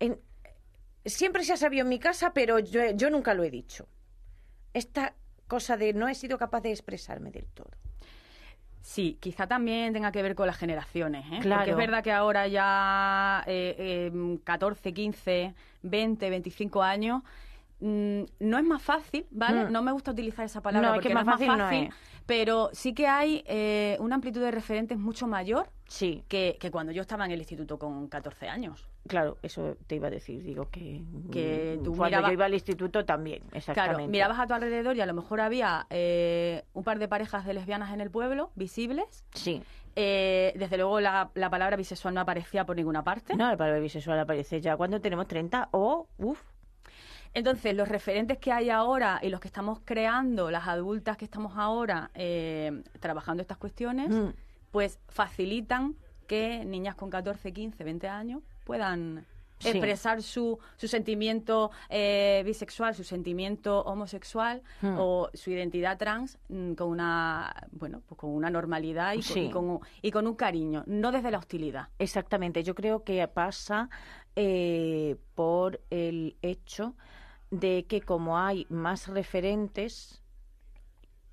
en- 0.00 0.18
siempre 1.04 1.44
se 1.44 1.52
ha 1.52 1.56
sabido 1.58 1.82
en 1.82 1.90
mi 1.90 1.98
casa, 1.98 2.32
pero 2.32 2.60
yo, 2.60 2.92
yo 2.94 3.10
nunca 3.10 3.34
lo 3.34 3.44
he 3.44 3.50
dicho. 3.50 3.86
Esta 4.72 5.12
cosa 5.48 5.76
de 5.76 5.92
no 5.92 6.08
he 6.08 6.14
sido 6.14 6.38
capaz 6.38 6.62
de 6.62 6.70
expresarme 6.70 7.30
del 7.30 7.44
todo. 7.48 7.68
Sí, 8.82 9.16
quizá 9.20 9.46
también 9.46 9.92
tenga 9.92 10.10
que 10.10 10.22
ver 10.22 10.34
con 10.34 10.46
las 10.46 10.56
generaciones, 10.56 11.24
¿eh? 11.32 11.38
Claro. 11.40 11.60
Porque 11.60 11.70
es 11.70 11.76
verdad 11.76 12.02
que 12.02 12.12
ahora 12.12 12.48
ya 12.48 13.44
eh, 13.46 14.10
eh, 14.12 14.38
14, 14.44 14.92
15, 14.92 15.54
20, 15.82 16.30
25 16.30 16.82
años 16.82 17.22
mm, 17.80 18.22
no 18.40 18.58
es 18.58 18.64
más 18.64 18.82
fácil, 18.82 19.24
¿vale? 19.30 19.66
Mm. 19.66 19.72
No 19.72 19.82
me 19.82 19.92
gusta 19.92 20.10
utilizar 20.10 20.44
esa 20.44 20.60
palabra 20.60 20.88
No, 20.88 20.94
es 20.94 20.98
porque 20.98 21.08
que 21.08 21.14
no 21.14 21.24
más 21.24 21.40
es 21.40 21.46
más 21.46 21.58
fácil 21.58 21.80
no 21.84 21.88
es. 21.88 21.94
pero 22.26 22.70
sí 22.72 22.92
que 22.92 23.06
hay 23.06 23.44
eh, 23.46 23.96
una 24.00 24.16
amplitud 24.16 24.40
de 24.40 24.50
referentes 24.50 24.98
mucho 24.98 25.26
mayor 25.26 25.70
Sí, 25.86 26.24
que, 26.28 26.56
que 26.58 26.70
cuando 26.70 26.90
yo 26.92 27.02
estaba 27.02 27.24
en 27.26 27.32
el 27.32 27.38
instituto 27.38 27.78
con 27.78 28.08
14 28.08 28.48
años. 28.48 28.88
Claro, 29.06 29.38
eso 29.42 29.76
te 29.86 29.96
iba 29.96 30.08
a 30.08 30.10
decir. 30.10 30.42
Digo 30.42 30.68
que, 30.70 31.02
Que 31.30 31.80
tú 31.84 31.94
cuando 31.94 32.20
yo 32.20 32.32
iba 32.32 32.44
al 32.44 32.54
instituto 32.54 33.04
también, 33.04 33.42
exactamente. 33.52 33.94
Claro, 33.96 34.08
mirabas 34.10 34.38
a 34.38 34.46
tu 34.46 34.54
alrededor 34.54 34.96
y 34.96 35.00
a 35.00 35.06
lo 35.06 35.14
mejor 35.14 35.40
había 35.40 35.86
eh, 35.90 36.64
un 36.72 36.84
par 36.84 36.98
de 36.98 37.08
parejas 37.08 37.44
de 37.44 37.54
lesbianas 37.54 37.92
en 37.92 38.00
el 38.00 38.10
pueblo, 38.10 38.50
visibles. 38.54 39.24
Sí. 39.34 39.62
Eh, 39.94 40.54
desde 40.56 40.78
luego 40.78 41.00
la, 41.00 41.30
la 41.34 41.50
palabra 41.50 41.76
bisexual 41.76 42.14
no 42.14 42.20
aparecía 42.20 42.64
por 42.64 42.76
ninguna 42.76 43.02
parte. 43.04 43.36
No, 43.36 43.50
el 43.50 43.58
palabra 43.58 43.80
bisexual 43.80 44.18
aparece 44.18 44.60
ya 44.60 44.76
cuando 44.76 45.00
tenemos 45.00 45.26
30 45.26 45.68
o, 45.72 46.08
uff, 46.18 46.40
Entonces, 47.34 47.74
los 47.74 47.88
referentes 47.88 48.38
que 48.38 48.52
hay 48.52 48.70
ahora 48.70 49.18
y 49.22 49.28
los 49.28 49.40
que 49.40 49.48
estamos 49.48 49.80
creando, 49.84 50.50
las 50.50 50.66
adultas 50.68 51.16
que 51.16 51.24
estamos 51.24 51.54
ahora 51.56 52.10
eh, 52.14 52.82
trabajando 53.00 53.40
estas 53.42 53.58
cuestiones, 53.58 54.10
Mm. 54.10 54.30
pues 54.70 54.98
facilitan 55.08 55.94
que 56.26 56.64
niñas 56.64 56.94
con 56.94 57.10
14, 57.10 57.52
15, 57.52 57.84
20 57.84 58.08
años 58.08 58.42
puedan 58.64 59.26
Sí. 59.58 59.68
expresar 59.68 60.22
su, 60.22 60.58
su 60.76 60.88
sentimiento 60.88 61.70
eh, 61.88 62.42
bisexual, 62.44 62.96
su 62.96 63.04
sentimiento 63.04 63.82
homosexual 63.82 64.60
Mm. 64.80 64.96
o 64.98 65.30
su 65.34 65.52
identidad 65.52 65.98
trans 65.98 66.36
mm, 66.48 66.72
con 66.72 66.88
una 66.88 67.54
bueno 67.70 68.02
pues 68.08 68.18
con 68.18 68.30
una 68.30 68.50
normalidad 68.50 69.12
y 69.14 69.22
con, 69.22 69.38
y 69.38 69.50
con 69.50 69.70
un- 69.70 69.80
y 70.02 70.10
con 70.10 70.26
un 70.26 70.34
cariño, 70.34 70.82
no 70.88 71.12
desde 71.12 71.30
la 71.30 71.38
hostilidad. 71.38 71.88
exactamente. 72.00 72.64
Yo 72.64 72.74
creo 72.74 73.04
que 73.04 73.24
pasa 73.28 73.88
eh, 74.34 75.14
por 75.36 75.80
el 75.90 76.36
hecho 76.42 76.94
de 77.52 77.84
que 77.86 78.00
como 78.00 78.38
hay 78.40 78.66
más 78.68 79.06
referentes 79.06 80.22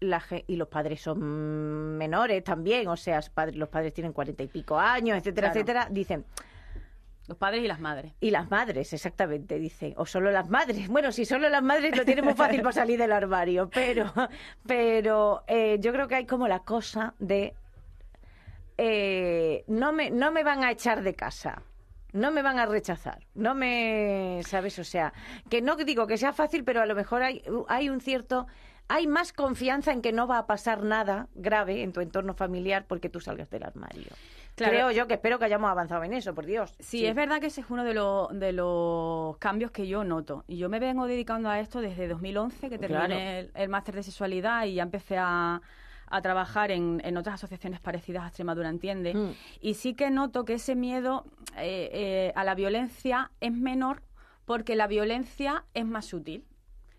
la 0.02 0.22
y 0.48 0.56
los 0.56 0.68
padres 0.68 1.02
son 1.02 1.98
menores 1.98 2.44
también, 2.44 2.88
o 2.90 2.96
sea, 2.96 3.16
los 3.18 3.30
padres, 3.32 3.56
los 3.56 3.70
padres 3.70 3.92
tienen 3.94 4.14
cuarenta 4.14 4.44
y 4.44 4.48
pico 4.48 4.78
años, 4.78 5.18
etcétera, 5.18 5.48
Claro. 5.52 5.60
etcétera, 5.60 5.88
dicen, 5.92 6.26
Los 7.30 7.38
padres 7.38 7.64
y 7.64 7.68
las 7.68 7.80
madres. 7.80 8.12
y 8.20 8.32
las 8.32 8.50
madres, 8.50 8.92
exactamente, 8.92 9.60
dice. 9.60 9.94
O 9.98 10.06
solo 10.08 10.32
las 10.32 10.50
madres. 10.50 10.88
Bueno, 10.90 11.12
si 11.12 11.26
solo 11.26 11.48
las 11.48 11.62
madres 11.62 11.96
lo 11.96 12.04
tienen 12.04 12.26
muy 12.26 12.34
fácil 12.34 12.62
para 12.64 12.74
salir 12.74 12.98
del 12.98 13.12
armario. 13.12 13.70
Pero, 13.70 14.12
pero 14.66 15.44
eh, 15.48 15.78
yo 15.80 15.94
creo 15.94 16.08
que 16.08 16.16
hay 16.16 16.26
como 16.26 16.48
la 16.48 16.60
cosa 16.60 17.14
de 17.20 17.54
eh, 18.82 19.64
no, 19.68 19.92
me, 19.92 20.10
no 20.10 20.32
me 20.32 20.44
van 20.44 20.64
a 20.64 20.72
echar 20.72 21.04
de 21.04 21.14
casa. 21.14 21.62
No 22.14 22.32
me 22.32 22.42
van 22.42 22.58
a 22.58 22.66
rechazar. 22.66 23.20
No 23.36 23.54
me. 23.54 24.42
¿Sabes? 24.48 24.80
O 24.80 24.84
sea, 24.84 25.14
que 25.50 25.62
no 25.62 25.76
digo 25.76 26.08
que 26.08 26.18
sea 26.18 26.34
fácil, 26.34 26.64
pero 26.64 26.82
a 26.82 26.86
lo 26.86 26.96
mejor 26.96 27.22
hay, 27.22 27.44
hay 27.68 27.90
un 27.90 28.02
cierto. 28.02 28.48
Hay 28.90 29.08
más 29.08 29.32
confianza 29.34 29.92
en 29.94 30.02
que 30.02 30.12
no 30.12 30.28
va 30.28 30.40
a 30.40 30.48
pasar 30.48 30.84
nada 30.84 31.28
grave 31.36 31.84
en 31.84 31.94
tu 31.94 32.02
entorno 32.02 32.34
familiar 32.34 32.86
porque 32.88 33.08
tú 33.10 33.22
salgas 33.22 33.50
del 33.50 33.64
armario. 33.64 34.08
Claro. 34.56 34.74
Creo 34.74 34.92
yo 34.92 35.08
que 35.08 35.14
espero 35.14 35.40
que 35.40 35.46
hayamos 35.46 35.70
avanzado 35.72 36.04
en 36.04 36.12
eso, 36.14 36.36
por 36.36 36.46
Dios. 36.46 36.74
Sí, 36.80 37.06
es 37.06 37.16
verdad 37.16 37.40
que 37.40 37.46
ese 37.48 37.62
es 37.62 37.68
uno 37.70 37.86
de, 37.86 37.94
los 37.94 38.28
de 38.38 38.52
los 38.52 39.38
cambios 39.38 39.72
que 39.72 39.88
yo 39.88 40.04
noto. 40.04 40.44
Y 40.48 40.58
yo 40.58 40.68
me 40.68 40.80
vengo 40.80 41.08
dedicando 41.08 41.50
a 41.50 41.60
esto 41.62 41.80
desde 41.80 42.08
2011, 42.10 42.70
que 42.70 42.78
terminé 42.78 43.06
Claro. 43.06 43.14
el, 43.14 43.52
el 43.56 43.70
máster 43.70 43.96
de 43.96 44.04
sexualidad 44.04 44.66
y 44.66 44.74
ya 44.74 44.84
empecé 44.84 45.18
a, 45.18 45.62
a 46.08 46.22
trabajar 46.22 46.72
en, 46.72 47.00
en 47.06 47.16
otras 47.16 47.36
asociaciones 47.36 47.80
parecidas 47.80 48.24
a 48.24 48.28
Extremadura 48.28 48.68
Entiende. 48.70 49.14
Mm. 49.14 49.32
Y 49.62 49.76
sí 49.76 49.94
que 49.94 50.10
noto 50.10 50.44
que 50.44 50.56
ese 50.56 50.76
miedo 50.76 51.26
eh, 51.56 51.90
eh, 51.94 52.34
a 52.36 52.44
la 52.44 52.56
violencia 52.56 53.32
es 53.40 53.54
menor 53.54 54.02
porque 54.46 54.76
la 54.76 54.88
violencia 54.88 55.64
es 55.74 55.86
más 55.86 56.06
sutil. 56.08 56.44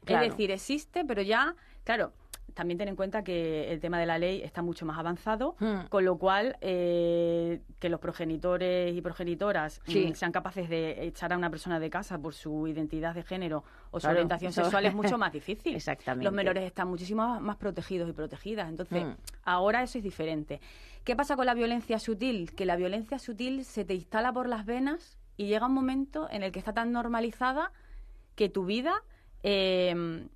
Claro. 0.04 0.25
Es 0.25 0.30
decir, 0.30 0.50
existe, 0.50 1.04
pero 1.04 1.20
ya, 1.20 1.56
claro, 1.97 2.12
también 2.54 2.78
ten 2.78 2.87
en 2.88 2.94
cuenta 2.97 3.25
que 3.25 3.73
el 3.73 3.80
tema 3.80 3.99
de 3.99 4.06
la 4.06 4.16
ley 4.18 4.42
está 4.42 4.62
mucho 4.62 4.87
más 4.87 4.97
avanzado, 4.99 5.56
Mm. 5.59 5.87
con 5.88 6.04
lo 6.04 6.18
cual 6.18 6.56
eh, 6.61 7.62
que 7.80 7.88
los 7.88 7.99
progenitores 8.00 8.94
y 8.94 9.00
progenitoras 9.00 9.80
Sí. 9.87 10.09
mm, 10.11 10.14
sean 10.14 10.30
capaces 10.32 10.68
de 10.68 11.04
echar 11.06 11.32
a 11.32 11.37
una 11.37 11.50
persona 11.50 11.80
de 11.80 11.90
casa 11.90 12.16
por 12.18 12.32
su 12.35 12.68
identidad 12.68 13.12
de 13.14 13.23
género 13.25 13.64
o 13.90 13.99
su 13.99 14.09
orientación 14.09 14.50
eso- 14.50 14.62
sexual 14.62 14.87
es 14.87 14.94
mucho 15.14 15.18
más 15.18 15.32
difícil. 15.32 15.75
Exactamente. 15.75 16.25
Los 16.25 16.32
menores 16.32 16.62
están 16.64 16.87
muchísimo 16.88 17.40
más 17.40 17.56
protegidos 17.56 18.09
y 18.09 18.12
protegidas. 18.12 18.68
Entonces, 18.68 19.04
Mm. 19.04 19.14
ahora 19.44 19.82
eso 19.82 19.99
es 19.99 20.04
diferente. 20.04 20.61
¿Qué 21.02 21.16
pasa 21.16 21.35
con 21.35 21.47
la 21.47 21.54
violencia 21.54 21.99
sutil? 21.99 22.54
Que 22.54 22.66
la 22.66 22.76
violencia 22.76 23.18
sutil 23.18 23.64
se 23.64 23.85
te 23.85 23.94
instala 23.94 24.32
por 24.32 24.49
las 24.49 24.64
venas 24.64 25.18
y 25.37 25.47
llega 25.47 25.66
un 25.66 25.75
momento 25.75 26.28
en 26.30 26.42
el 26.44 26.52
que 26.52 26.59
está 26.61 26.73
tan 26.73 26.92
normalizada 26.92 27.73
que 28.37 28.49
tu 28.49 28.64
vida 28.64 28.94
eh, 29.42 30.26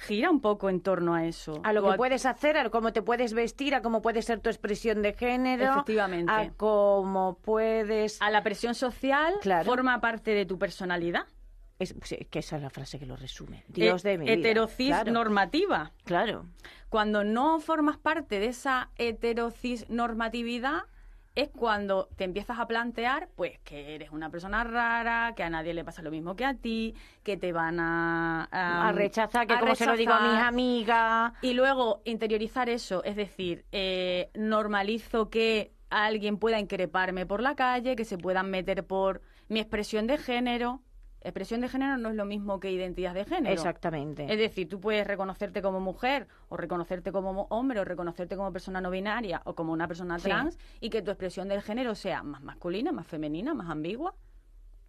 gira 0.00 0.30
un 0.30 0.40
poco 0.40 0.68
en 0.70 0.80
torno 0.80 1.14
a 1.14 1.26
eso. 1.26 1.60
A 1.64 1.72
lo 1.72 1.82
que 1.90 1.96
puedes 1.96 2.24
hacer, 2.26 2.56
a 2.56 2.70
cómo 2.70 2.92
te 2.92 3.02
puedes 3.02 3.32
vestir, 3.34 3.74
a 3.74 3.82
cómo 3.82 4.00
puede 4.02 4.22
ser 4.22 4.40
tu 4.40 4.48
expresión 4.48 5.02
de 5.02 5.12
género. 5.12 5.70
Efectivamente. 5.72 6.32
A 6.32 6.50
cómo 6.56 7.38
puedes... 7.42 8.20
a 8.22 8.30
la 8.30 8.42
presión 8.42 8.74
social 8.74 9.34
Claro. 9.40 9.64
forma 9.64 10.00
parte 10.00 10.32
de 10.32 10.46
tu 10.46 10.58
personalidad. 10.58 11.26
Es, 11.78 11.94
que 12.30 12.38
esa 12.40 12.56
es 12.56 12.62
la 12.62 12.70
frase 12.70 12.98
que 12.98 13.06
lo 13.06 13.14
resume. 13.16 13.64
Dios 13.68 14.04
Eh, 14.04 14.08
de 14.10 14.18
mi 14.18 14.24
vida. 14.24 14.34
heterocis 14.34 14.88
Claro, 14.88 15.12
normativa. 15.12 15.92
Claro. 16.04 16.46
Cuando 16.88 17.22
no 17.22 17.60
formas 17.60 17.98
parte 17.98 18.40
de 18.40 18.46
esa 18.46 18.90
heterocis 18.96 19.88
normatividad 19.88 20.82
es 21.38 21.50
cuando 21.50 22.08
te 22.16 22.24
empiezas 22.24 22.58
a 22.58 22.66
plantear 22.66 23.28
pues 23.36 23.60
que 23.60 23.94
eres 23.94 24.10
una 24.10 24.28
persona 24.28 24.64
rara, 24.64 25.34
que 25.36 25.44
a 25.44 25.50
nadie 25.50 25.72
le 25.72 25.84
pasa 25.84 26.02
lo 26.02 26.10
mismo 26.10 26.34
que 26.34 26.44
a 26.44 26.54
ti, 26.54 26.96
que 27.22 27.36
te 27.36 27.52
van 27.52 27.78
a 27.78 28.48
a 28.50 28.90
rechazar, 28.92 29.46
que 29.46 29.54
a 29.54 29.60
como 29.60 29.76
se 29.76 29.86
lo 29.86 29.96
digo 29.96 30.12
a 30.12 30.20
mis 30.20 30.40
amigas. 30.40 31.32
Y 31.40 31.54
luego 31.54 32.02
interiorizar 32.04 32.68
eso, 32.68 33.04
es 33.04 33.14
decir, 33.14 33.64
eh, 33.70 34.30
normalizo 34.34 35.30
que 35.30 35.72
alguien 35.90 36.38
pueda 36.38 36.58
increparme 36.58 37.24
por 37.24 37.40
la 37.40 37.54
calle, 37.54 37.94
que 37.94 38.04
se 38.04 38.18
puedan 38.18 38.50
meter 38.50 38.84
por 38.84 39.22
mi 39.48 39.60
expresión 39.60 40.08
de 40.08 40.18
género. 40.18 40.82
Expresión 41.20 41.60
de 41.60 41.68
género 41.68 41.96
no 41.96 42.10
es 42.10 42.14
lo 42.14 42.24
mismo 42.24 42.60
que 42.60 42.70
identidad 42.70 43.12
de 43.12 43.24
género. 43.24 43.52
Exactamente. 43.52 44.24
Es 44.32 44.38
decir, 44.38 44.68
tú 44.68 44.80
puedes 44.80 45.06
reconocerte 45.06 45.60
como 45.62 45.80
mujer 45.80 46.28
o 46.48 46.56
reconocerte 46.56 47.10
como 47.10 47.32
mo- 47.32 47.46
hombre 47.50 47.80
o 47.80 47.84
reconocerte 47.84 48.36
como 48.36 48.52
persona 48.52 48.80
no 48.80 48.90
binaria 48.90 49.42
o 49.44 49.54
como 49.54 49.72
una 49.72 49.88
persona 49.88 50.18
Sí. 50.18 50.24
trans 50.28 50.58
y 50.80 50.90
que 50.90 51.02
tu 51.02 51.10
expresión 51.10 51.48
del 51.48 51.60
género 51.62 51.94
sea 51.96 52.22
más 52.22 52.42
masculina, 52.42 52.92
más 52.92 53.06
femenina, 53.06 53.52
más 53.52 53.68
ambigua. 53.68 54.14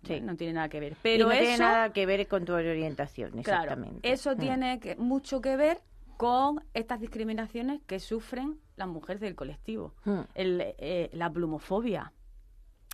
Sí. 0.04 0.14
Bueno, 0.14 0.28
no 0.28 0.38
tiene 0.38 0.54
nada 0.54 0.70
que 0.70 0.80
ver. 0.80 0.94
Y 0.94 0.98
Pero 1.02 1.26
no 1.26 1.32
eso, 1.32 1.42
tiene 1.42 1.58
nada 1.58 1.92
que 1.92 2.06
ver 2.06 2.28
con 2.28 2.46
tu 2.46 2.54
orientación, 2.54 3.32
claro, 3.42 3.64
exactamente. 3.64 4.12
eso 4.12 4.36
Mm. 4.36 4.38
tiene 4.40 4.80
que- 4.80 4.96
mucho 4.98 5.42
que 5.42 5.58
ver 5.58 5.80
con 6.16 6.64
estas 6.74 7.00
discriminaciones 7.00 7.82
que 7.88 8.00
sufren 8.00 8.60
las 8.76 8.88
mujeres 8.88 9.20
del 9.20 9.36
colectivo. 9.36 9.96
Mm. 10.06 10.20
El, 10.36 10.62
eh, 10.78 11.10
la 11.14 11.30
plumofobia. 11.32 12.14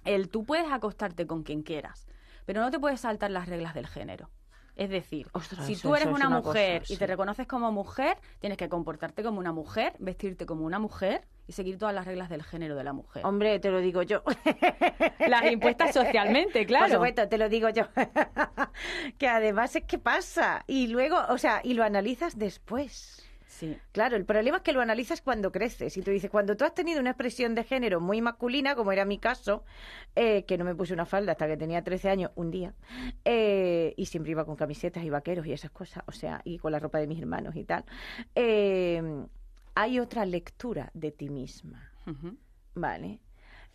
El 0.03 0.29
tú 0.29 0.43
puedes 0.45 0.71
acostarte 0.71 1.27
con 1.27 1.43
quien 1.43 1.63
quieras, 1.63 2.07
pero 2.45 2.61
no 2.61 2.71
te 2.71 2.79
puedes 2.79 3.01
saltar 3.01 3.31
las 3.31 3.47
reglas 3.47 3.73
del 3.73 3.87
género. 3.87 4.29
Es 4.75 4.89
decir, 4.89 5.27
Ostras, 5.31 5.65
si 5.65 5.77
tú 5.77 5.95
eres 5.95 6.07
una, 6.07 6.27
una 6.27 6.41
mujer 6.41 6.81
cosa, 6.81 6.93
y 6.93 6.97
te 6.97 7.07
reconoces 7.07 7.47
como 7.47 7.71
mujer, 7.71 8.17
tienes 8.39 8.57
que 8.57 8.67
comportarte 8.67 9.23
como 9.23 9.39
una 9.39 9.53
mujer, 9.53 9.93
vestirte 9.99 10.45
como 10.45 10.65
una 10.65 10.79
mujer 10.79 11.25
y 11.47 11.53
seguir 11.53 11.77
todas 11.77 11.95
las 11.95 12.05
reglas 12.05 12.29
del 12.29 12.43
género 12.43 12.75
de 12.75 12.83
la 12.83 12.91
mujer. 12.91 13.25
Hombre, 13.25 13.59
te 13.59 13.71
lo 13.71 13.79
digo 13.79 14.01
yo. 14.01 14.23
Las 15.27 15.49
impuestas 15.49 15.93
socialmente, 15.93 16.59
Por 16.59 16.67
claro. 16.67 16.93
supuesto, 16.93 17.27
te 17.29 17.37
lo 17.37 17.47
digo 17.47 17.69
yo. 17.69 17.85
que 19.17 19.27
además 19.29 19.75
es 19.75 19.83
que 19.83 19.97
pasa. 19.97 20.63
Y 20.67 20.87
luego, 20.87 21.19
o 21.29 21.37
sea, 21.37 21.61
y 21.63 21.73
lo 21.75 21.83
analizas 21.83 22.37
después. 22.37 23.24
Sí. 23.55 23.77
Claro, 23.91 24.17
el 24.17 24.25
problema 24.25 24.57
es 24.57 24.63
que 24.63 24.73
lo 24.73 24.81
analizas 24.81 25.21
cuando 25.21 25.51
creces. 25.51 25.95
Y 25.95 26.01
tú 26.01 26.11
dices, 26.11 26.29
cuando 26.29 26.57
tú 26.57 26.65
has 26.65 26.73
tenido 26.73 26.99
una 26.99 27.11
expresión 27.11 27.55
de 27.55 27.63
género 27.63 28.01
muy 28.01 28.21
masculina, 28.21 28.75
como 28.75 28.91
era 28.91 29.05
mi 29.05 29.17
caso, 29.17 29.63
eh, 30.15 30.43
que 30.43 30.57
no 30.57 30.65
me 30.65 30.75
puse 30.75 30.93
una 30.93 31.05
falda 31.05 31.31
hasta 31.31 31.47
que 31.47 31.55
tenía 31.55 31.83
13 31.83 32.09
años, 32.09 32.31
un 32.35 32.51
día, 32.51 32.73
eh, 33.23 33.93
y 33.95 34.05
siempre 34.07 34.31
iba 34.31 34.45
con 34.45 34.55
camisetas 34.55 35.03
y 35.03 35.09
vaqueros 35.09 35.45
y 35.47 35.53
esas 35.53 35.71
cosas, 35.71 36.03
o 36.05 36.11
sea, 36.11 36.41
y 36.43 36.57
con 36.57 36.71
la 36.71 36.79
ropa 36.79 36.99
de 36.99 37.07
mis 37.07 37.19
hermanos 37.19 37.55
y 37.55 37.63
tal, 37.63 37.85
eh, 38.35 39.01
hay 39.73 39.99
otra 39.99 40.25
lectura 40.25 40.91
de 40.93 41.11
ti 41.11 41.29
misma. 41.29 41.91
¿vale? 42.75 43.19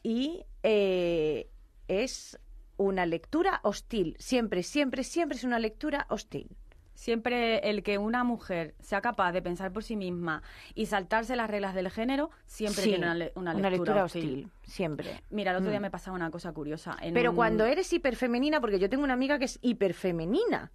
Y 0.02 0.44
eh, 0.62 1.50
es 1.88 2.38
una 2.76 3.06
lectura 3.06 3.60
hostil. 3.62 4.16
Siempre, 4.18 4.62
siempre, 4.62 5.04
siempre 5.04 5.36
es 5.36 5.44
una 5.44 5.58
lectura 5.58 6.06
hostil. 6.08 6.56
Siempre 7.00 7.70
el 7.70 7.82
que 7.82 7.96
una 7.96 8.24
mujer 8.24 8.74
sea 8.78 9.00
capaz 9.00 9.32
de 9.32 9.40
pensar 9.40 9.72
por 9.72 9.82
sí 9.82 9.96
misma 9.96 10.42
y 10.74 10.84
saltarse 10.84 11.34
las 11.34 11.48
reglas 11.48 11.74
del 11.74 11.88
género, 11.90 12.28
siempre 12.44 12.82
Sí, 12.82 12.90
tiene 12.90 13.06
una, 13.06 13.14
le- 13.14 13.32
una 13.36 13.54
lectura, 13.54 14.04
hostil. 14.04 14.50
siempre. 14.64 15.22
Mira, 15.30 15.52
el 15.52 15.56
otro 15.56 15.70
día 15.70 15.80
Mm. 15.80 15.84
me 15.84 15.90
pasaba 15.90 16.14
una 16.14 16.30
cosa 16.30 16.52
curiosa. 16.52 16.98
en 17.00 17.14
Pero 17.14 17.30
un- 17.30 17.36
cuando 17.36 17.64
eres 17.64 17.90
hiperfemenina, 17.90 18.60
porque 18.60 18.78
yo 18.78 18.90
tengo 18.90 19.02
una 19.02 19.14
amiga 19.14 19.38
que 19.38 19.46
es 19.46 19.58
hiperfemenina, 19.62 20.72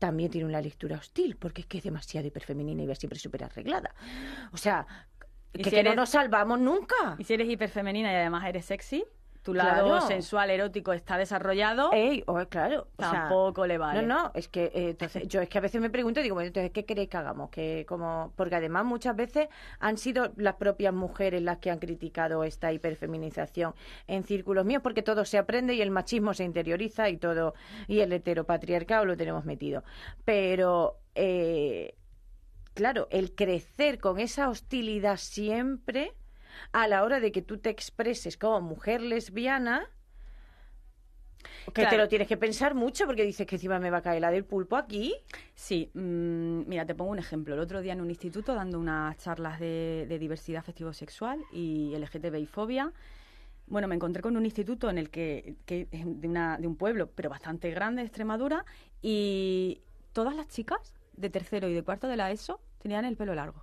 también 0.00 0.32
tiene 0.32 0.48
una 0.48 0.60
lectura 0.60 0.96
hostil, 0.96 1.36
porque 1.36 1.60
es 1.60 1.68
que 1.68 1.78
es 1.78 1.84
demasiado 1.84 2.26
hiperfeminina 2.26 2.82
y 2.82 2.86
va 2.88 2.96
siempre 2.96 3.20
súper 3.20 3.44
arreglada. 3.44 3.94
O 4.52 4.56
sea, 4.56 4.84
¿Y 5.52 5.58
que, 5.58 5.64
si 5.64 5.70
que 5.70 5.78
eres- 5.78 5.92
no 5.94 6.00
nos 6.02 6.08
salvamos 6.10 6.58
nunca. 6.58 7.14
Y 7.18 7.22
si 7.24 7.34
eres 7.34 7.48
hiperfemenina 7.48 8.10
y 8.10 8.16
además 8.16 8.44
eres 8.48 8.64
sexy, 8.64 9.04
tu 9.42 9.52
Claro. 9.52 9.88
lado 9.88 10.06
sensual, 10.06 10.50
erótico 10.50 10.92
está 10.92 11.18
desarrollado, 11.18 11.90
Ey, 11.92 12.22
oh, 12.26 12.38
claro. 12.48 12.88
o 12.96 13.02
sea, 13.02 13.10
tampoco 13.12 13.66
le 13.66 13.76
vale. 13.78 14.02
No, 14.02 14.22
no, 14.24 14.30
es 14.34 14.48
que 14.48 14.66
eh, 14.66 14.90
entonces 14.90 15.26
yo 15.28 15.40
es 15.40 15.48
que 15.48 15.58
a 15.58 15.60
veces 15.60 15.80
me 15.80 15.90
pregunto 15.90 16.20
y 16.20 16.22
digo, 16.22 16.34
bueno, 16.34 16.46
entonces 16.48 16.70
¿qué 16.72 16.84
queréis 16.84 17.08
que 17.08 17.16
hagamos? 17.16 17.50
Que 17.50 17.84
como 17.88 18.32
porque 18.36 18.54
además 18.54 18.84
muchas 18.84 19.16
veces 19.16 19.48
han 19.80 19.98
sido 19.98 20.32
las 20.36 20.54
propias 20.54 20.94
mujeres 20.94 21.42
las 21.42 21.58
que 21.58 21.70
han 21.70 21.78
criticado 21.78 22.44
esta 22.44 22.72
hiperfeminización 22.72 23.74
en 24.06 24.24
círculos 24.24 24.64
míos 24.64 24.80
porque 24.82 25.02
todo 25.02 25.24
se 25.24 25.38
aprende 25.38 25.74
y 25.74 25.82
el 25.82 25.90
machismo 25.90 26.34
se 26.34 26.44
interioriza 26.44 27.08
y 27.08 27.16
todo 27.16 27.54
y 27.88 28.00
el 28.00 28.12
heteropatriarcado 28.12 29.04
lo 29.04 29.16
tenemos 29.16 29.44
metido. 29.44 29.82
Pero 30.24 31.00
eh, 31.14 31.96
claro, 32.74 33.08
el 33.10 33.34
crecer 33.34 33.98
con 33.98 34.18
esa 34.18 34.48
hostilidad 34.48 35.16
siempre 35.16 36.12
a 36.72 36.88
la 36.88 37.04
hora 37.04 37.20
de 37.20 37.32
que 37.32 37.42
tú 37.42 37.58
te 37.58 37.70
expreses 37.70 38.36
como 38.36 38.60
mujer 38.60 39.00
lesbiana 39.00 39.88
que 41.74 41.86
te 41.86 41.96
lo 41.96 42.08
tienes 42.08 42.28
que 42.28 42.36
pensar 42.36 42.74
mucho 42.74 43.06
porque 43.06 43.24
dices 43.24 43.46
que 43.46 43.56
encima 43.56 43.78
me 43.78 43.90
va 43.90 43.98
a 43.98 44.02
caer 44.02 44.20
la 44.20 44.30
del 44.30 44.44
pulpo 44.44 44.76
aquí. 44.76 45.14
Sí, 45.54 45.90
mm, 45.94 46.68
mira, 46.68 46.86
te 46.86 46.94
pongo 46.94 47.10
un 47.10 47.18
ejemplo. 47.18 47.54
El 47.54 47.60
otro 47.60 47.80
día 47.80 47.92
en 47.92 48.00
un 48.00 48.10
instituto 48.10 48.54
dando 48.54 48.78
unas 48.78 49.16
charlas 49.18 49.58
de, 49.60 50.06
de 50.08 50.18
diversidad 50.18 50.60
afectivo-sexual 50.60 51.42
y 51.52 51.94
LGTBI 51.96 52.46
fobia. 52.46 52.92
Bueno, 53.66 53.88
me 53.88 53.94
encontré 53.94 54.22
con 54.22 54.36
un 54.36 54.44
instituto 54.44 54.90
en 54.90 54.98
el 54.98 55.10
que, 55.10 55.54
que 55.66 55.88
es 55.90 56.04
de, 56.04 56.28
una, 56.28 56.58
de 56.58 56.66
un 56.66 56.76
pueblo, 56.76 57.10
pero 57.14 57.30
bastante 57.30 57.70
grande, 57.70 58.02
de 58.02 58.06
Extremadura, 58.06 58.64
y 59.00 59.80
todas 60.12 60.34
las 60.34 60.48
chicas 60.48 60.94
de 61.16 61.30
tercero 61.30 61.68
y 61.68 61.74
de 61.74 61.82
cuarto 61.82 62.08
de 62.08 62.16
la 62.16 62.30
ESO 62.30 62.60
tenían 62.78 63.04
el 63.04 63.16
pelo 63.16 63.34
largo. 63.34 63.62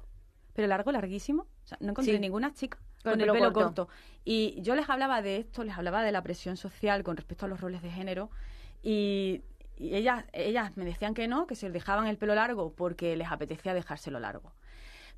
Pero 0.59 0.67
largo, 0.67 0.91
larguísimo. 0.91 1.43
O 1.43 1.67
sea, 1.67 1.77
no 1.79 1.91
encontré 1.91 2.15
Sí. 2.15 2.19
ninguna 2.19 2.53
chica 2.53 2.77
Con 3.01 3.13
con, 3.13 3.21
el 3.21 3.27
el 3.29 3.31
pelo 3.33 3.53
corto. 3.53 3.85
corto. 3.87 3.93
Y 4.25 4.61
yo 4.61 4.75
les 4.75 4.89
hablaba 4.89 5.21
de 5.21 5.37
esto, 5.37 5.63
les 5.63 5.77
hablaba 5.77 6.03
de 6.03 6.11
la 6.11 6.21
presión 6.21 6.57
social 6.57 7.01
con 7.01 7.15
respecto 7.15 7.45
a 7.45 7.47
los 7.47 7.61
roles 7.61 7.81
de 7.81 7.89
género, 7.89 8.29
y, 8.83 9.41
y 9.77 9.95
ellas, 9.95 10.25
ellas 10.33 10.75
me 10.75 10.83
decían 10.83 11.13
que 11.13 11.29
no, 11.29 11.47
que 11.47 11.55
se 11.55 11.69
dejaban 11.69 12.07
el 12.07 12.17
pelo 12.17 12.35
largo 12.35 12.73
porque 12.73 13.15
les 13.15 13.31
apetecía 13.31 13.73
dejárselo 13.73 14.19
largo. 14.19 14.51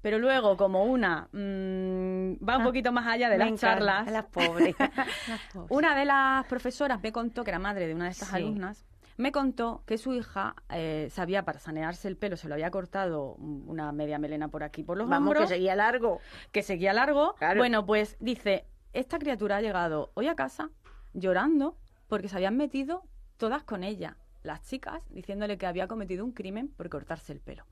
Pero 0.03 0.19
luego, 0.19 0.57
como 0.57 0.83
una 0.85 1.27
mm, 1.31 2.33
va 2.47 2.57
un 2.57 2.61
Ah, 2.61 2.63
poquito 2.63 2.91
más 2.91 3.07
allá 3.07 3.27
de 3.29 3.37
las 3.39 3.47
encanta, 3.47 3.67
charlas, 3.77 4.11
Las 4.11 4.25
pobres. 4.25 4.75
Las 5.27 5.39
pobres. 5.51 5.71
una 5.71 5.95
de 5.95 6.05
las 6.05 6.45
profesoras 6.45 7.01
me 7.01 7.11
contó, 7.11 7.43
que 7.43 7.49
era 7.49 7.57
madre 7.59 7.87
de 7.87 7.95
una 7.95 8.05
de 8.05 8.11
estas 8.11 8.29
Sí. 8.29 8.35
alumnas, 8.35 8.85
me 9.17 9.31
contó 9.31 9.83
que 9.85 9.97
su 9.97 10.13
hija 10.13 10.55
eh, 10.69 11.07
sabía 11.11 11.43
para 11.43 11.59
sanearse 11.59 12.07
el 12.07 12.17
pelo, 12.17 12.37
se 12.37 12.47
lo 12.47 12.55
había 12.55 12.71
cortado 12.71 13.33
una 13.35 13.91
media 13.91 14.17
melena 14.19 14.47
por 14.47 14.63
aquí, 14.63 14.83
por 14.83 14.97
los 14.97 15.07
Vamos, 15.09 15.35
que 15.37 15.47
seguía 15.47 15.75
largo. 15.75 16.19
que 16.51 16.63
seguía 16.63 16.93
largo. 16.93 17.35
Claro. 17.35 17.59
Bueno, 17.59 17.85
pues 17.85 18.17
dice, 18.19 18.65
esta 18.93 19.19
criatura 19.19 19.57
ha 19.57 19.61
llegado 19.61 20.11
hoy 20.15 20.27
a 20.27 20.35
casa 20.35 20.69
llorando 21.13 21.77
porque 22.07 22.27
se 22.27 22.35
habían 22.37 22.57
metido 22.57 23.03
todas 23.37 23.63
con 23.63 23.83
ella, 23.83 24.17
las 24.43 24.61
chicas, 24.63 25.03
diciéndole 25.09 25.57
que 25.57 25.65
había 25.65 25.87
cometido 25.87 26.23
un 26.25 26.31
crimen 26.31 26.69
por 26.69 26.89
cortarse 26.89 27.33
el 27.33 27.39
pelo. 27.39 27.65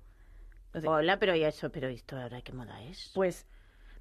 Entonces, 0.67 0.89
Hola, 0.89 1.17
pero 1.17 1.35
y 1.35 1.43
eso, 1.43 1.71
pero 1.71 1.87
esto 1.87 2.17
ahora 2.17 2.41
qué 2.41 2.53
moda 2.53 2.81
es. 2.83 3.11
pues 3.15 3.47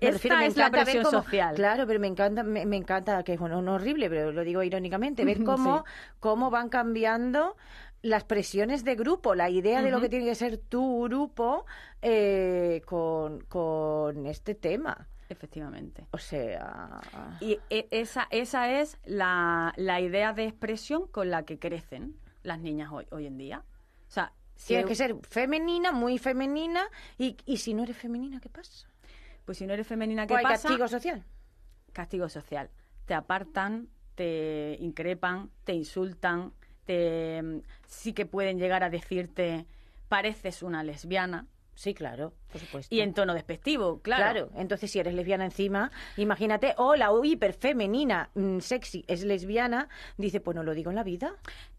Me 0.01 0.09
esta 0.09 0.17
refiero, 0.19 0.37
me 0.39 0.47
es 0.47 0.57
la 0.57 0.71
ver 0.71 0.83
presión 0.85 1.05
cómo- 1.05 1.23
social. 1.23 1.55
Claro, 1.55 1.87
pero 1.87 1.99
me 2.01 2.07
encanta, 2.07 2.43
me, 2.43 2.65
me 2.67 2.77
encanta, 2.77 3.23
que 3.25 3.35
es 3.35 3.41
bueno, 3.41 3.61
no 3.63 3.75
horrible, 3.75 4.09
pero 4.09 4.33
lo 4.33 4.45
digo 4.45 4.63
irónicamente, 4.63 5.25
ver 5.25 5.39
cómo, 5.45 5.85
cómo 6.21 6.51
van 6.51 6.69
cambiando 6.69 7.57
las 8.03 8.23
presiones 8.25 8.85
de 8.85 8.95
grupo, 8.95 9.35
la 9.35 9.51
idea 9.51 9.83
de 9.83 9.91
lo 9.91 10.01
que 10.01 10.09
tiene 10.09 10.25
que 10.27 10.35
ser 10.37 10.57
tu 10.59 11.03
grupo 11.05 11.67
eh, 12.01 12.81
con, 12.87 13.41
con 13.47 14.27
este 14.27 14.55
tema. 14.55 15.09
Efectivamente. 15.29 16.07
O 16.13 16.19
sea, 16.19 17.01
Y 17.41 17.59
e- 17.69 17.89
esa, 17.91 18.29
esa 18.31 18.71
es 18.81 18.99
la, 19.05 19.75
la 19.77 20.01
idea 20.01 20.33
de 20.33 20.45
expresión 20.45 21.07
con 21.09 21.31
la 21.31 21.43
que 21.45 21.59
crecen 21.59 22.15
las 22.45 22.61
niñas 22.61 22.91
hoy, 22.93 23.07
hoy 23.11 23.27
en 23.27 23.37
día. 23.37 23.63
O 24.09 24.11
sea, 24.11 24.33
si 24.55 24.69
tienes 24.69 24.87
que 24.87 24.95
ser 24.95 25.17
femenina, 25.29 25.91
muy 25.93 26.19
femenina, 26.19 26.85
y, 27.19 27.37
y 27.45 27.59
si 27.59 27.75
no 27.75 27.83
eres 27.83 27.97
femenina, 27.97 28.41
¿qué 28.41 28.49
pasa? 28.49 28.89
Pues 29.49 29.57
si 29.57 29.67
no 29.67 29.73
eres 29.73 29.87
femenina, 29.87 30.27
¿qué 30.27 30.35
Pues 30.35 30.45
hay 30.45 30.53
pasa? 30.53 30.69
castigo 30.69 30.89
social. 30.89 31.25
Castigo 31.95 32.29
social. 32.29 32.69
Te 33.07 33.15
apartan, 33.15 33.89
te 34.15 34.77
increpan, 34.79 35.49
te 35.65 35.73
insultan, 35.73 36.53
te 36.85 37.41
mm, 37.43 37.63
sí 37.87 38.13
que 38.13 38.27
pueden 38.27 38.59
llegar 38.59 38.85
a 38.85 38.91
decirte 38.91 39.65
pareces 40.11 40.63
una 40.63 40.83
lesbiana 40.83 41.47
Sí, 41.79 41.95
claro, 41.95 42.35
por 42.53 42.61
supuesto. 42.61 42.95
y 42.95 43.01
en 43.01 43.15
tono 43.15 43.33
despectivo, 43.33 44.01
claro. 44.03 44.49
Claro, 44.49 44.51
entonces 44.61 44.91
si 44.91 44.99
eres 44.99 45.15
lesbiana 45.15 45.45
encima, 45.45 45.93
imagínate, 46.17 46.75
oh, 46.77 46.97
la 46.97 47.11
hiper 47.23 47.55
femenina, 47.55 48.31
mm, 48.35 48.59
sexy, 48.59 49.05
es 49.07 49.25
lesbiana, 49.25 49.89
dice, 50.17 50.41
pues 50.41 50.57
no 50.57 50.63
lo 50.65 50.75
digo 50.75 50.91
en 50.91 50.97
la 50.97 51.05
vida. 51.05 51.37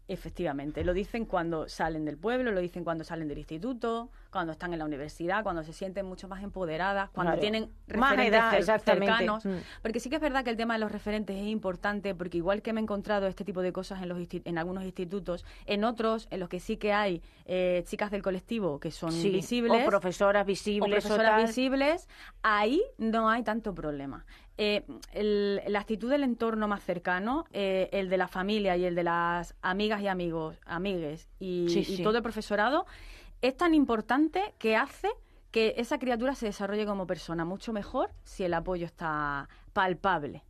Efectivamente, 0.08 0.82
lo 0.84 0.92
dicen 0.94 1.26
cuando 1.26 1.68
salen 1.68 2.04
del 2.06 2.16
pueblo, 2.16 2.50
lo 2.50 2.60
dicen 2.60 2.82
cuando 2.82 3.04
salen 3.04 3.28
del 3.28 3.38
instituto, 3.38 4.10
cuando 4.30 4.52
están 4.52 4.72
en 4.72 4.78
la 4.78 4.84
universidad, 4.84 5.42
cuando 5.42 5.62
se 5.64 5.72
sienten 5.72 6.06
mucho 6.06 6.28
más 6.28 6.42
empoderadas, 6.42 7.10
cuando 7.10 7.32
Claro. 7.32 7.40
tienen 7.40 7.62
Más 7.94 8.10
referentes 8.10 8.28
edad, 8.40 8.52
cer- 8.52 8.58
exactamente. 8.58 9.06
cercanos. 9.06 9.44
Mm. 9.44 9.56
Porque 9.82 10.00
sí 10.00 10.08
que 10.08 10.16
es 10.16 10.22
verdad 10.22 10.44
que 10.44 10.50
el 10.50 10.56
tema 10.56 10.74
de 10.74 10.80
los 10.80 10.92
referentes 10.92 11.36
es 11.36 11.46
importante, 11.48 12.14
porque 12.14 12.38
igual 12.38 12.62
que 12.62 12.72
me 12.72 12.80
he 12.80 12.82
encontrado 12.82 13.26
este 13.26 13.44
tipo 13.44 13.60
de 13.62 13.72
cosas 13.72 14.02
en, 14.02 14.08
los 14.08 14.18
en 14.32 14.58
algunos 14.58 14.84
institutos, 14.84 15.44
en 15.66 15.84
otros, 15.84 16.28
en 16.30 16.40
los 16.40 16.48
que 16.48 16.60
sí 16.60 16.76
que 16.76 16.92
hay 16.92 17.22
eh, 17.46 17.82
chicas 17.86 18.10
del 18.12 18.22
colectivo 18.22 18.78
que 18.78 18.90
son 18.92 19.10
Sí, 19.12 19.30
visibles, 19.30 19.84
O 19.86 19.90
profesoras 19.90 20.46
visibles. 20.46 20.88
o 20.88 21.08
profesoras 21.08 21.32
tal. 21.32 21.46
visibles, 21.46 22.08
ahí 22.42 22.80
no 22.98 23.28
hay 23.28 23.42
tanto 23.42 23.74
problema. 23.74 24.24
Eh, 24.58 24.84
el- 25.12 25.60
la 25.66 25.80
actitud 25.80 26.10
del 26.10 26.22
entorno 26.22 26.68
más 26.68 26.82
cercano, 26.84 27.46
eh, 27.52 27.88
el 27.92 28.10
de 28.10 28.16
la 28.18 28.28
familia 28.28 28.76
y 28.76 28.84
el 28.84 28.94
de 28.94 29.04
las 29.04 29.54
amigas 29.62 30.02
y 30.02 30.06
amigos, 30.08 30.60
amigues 30.66 31.28
y, 31.38 31.66
Sí, 31.70 31.78
y 31.80 31.84
sí. 31.96 32.02
todo 32.02 32.18
el 32.18 32.22
profesorado, 32.22 32.84
es 33.42 33.56
tan 33.56 33.74
importante 33.74 34.54
que 34.58 34.76
hace 34.76 35.08
que 35.50 35.74
esa 35.78 35.98
criatura 35.98 36.34
se 36.34 36.46
desarrolle 36.46 36.86
como 36.86 37.06
persona 37.06 37.44
mucho 37.44 37.72
mejor 37.72 38.10
si 38.22 38.44
el 38.44 38.54
apoyo 38.54 38.86
está 38.86 39.48
palpable. 39.72 40.44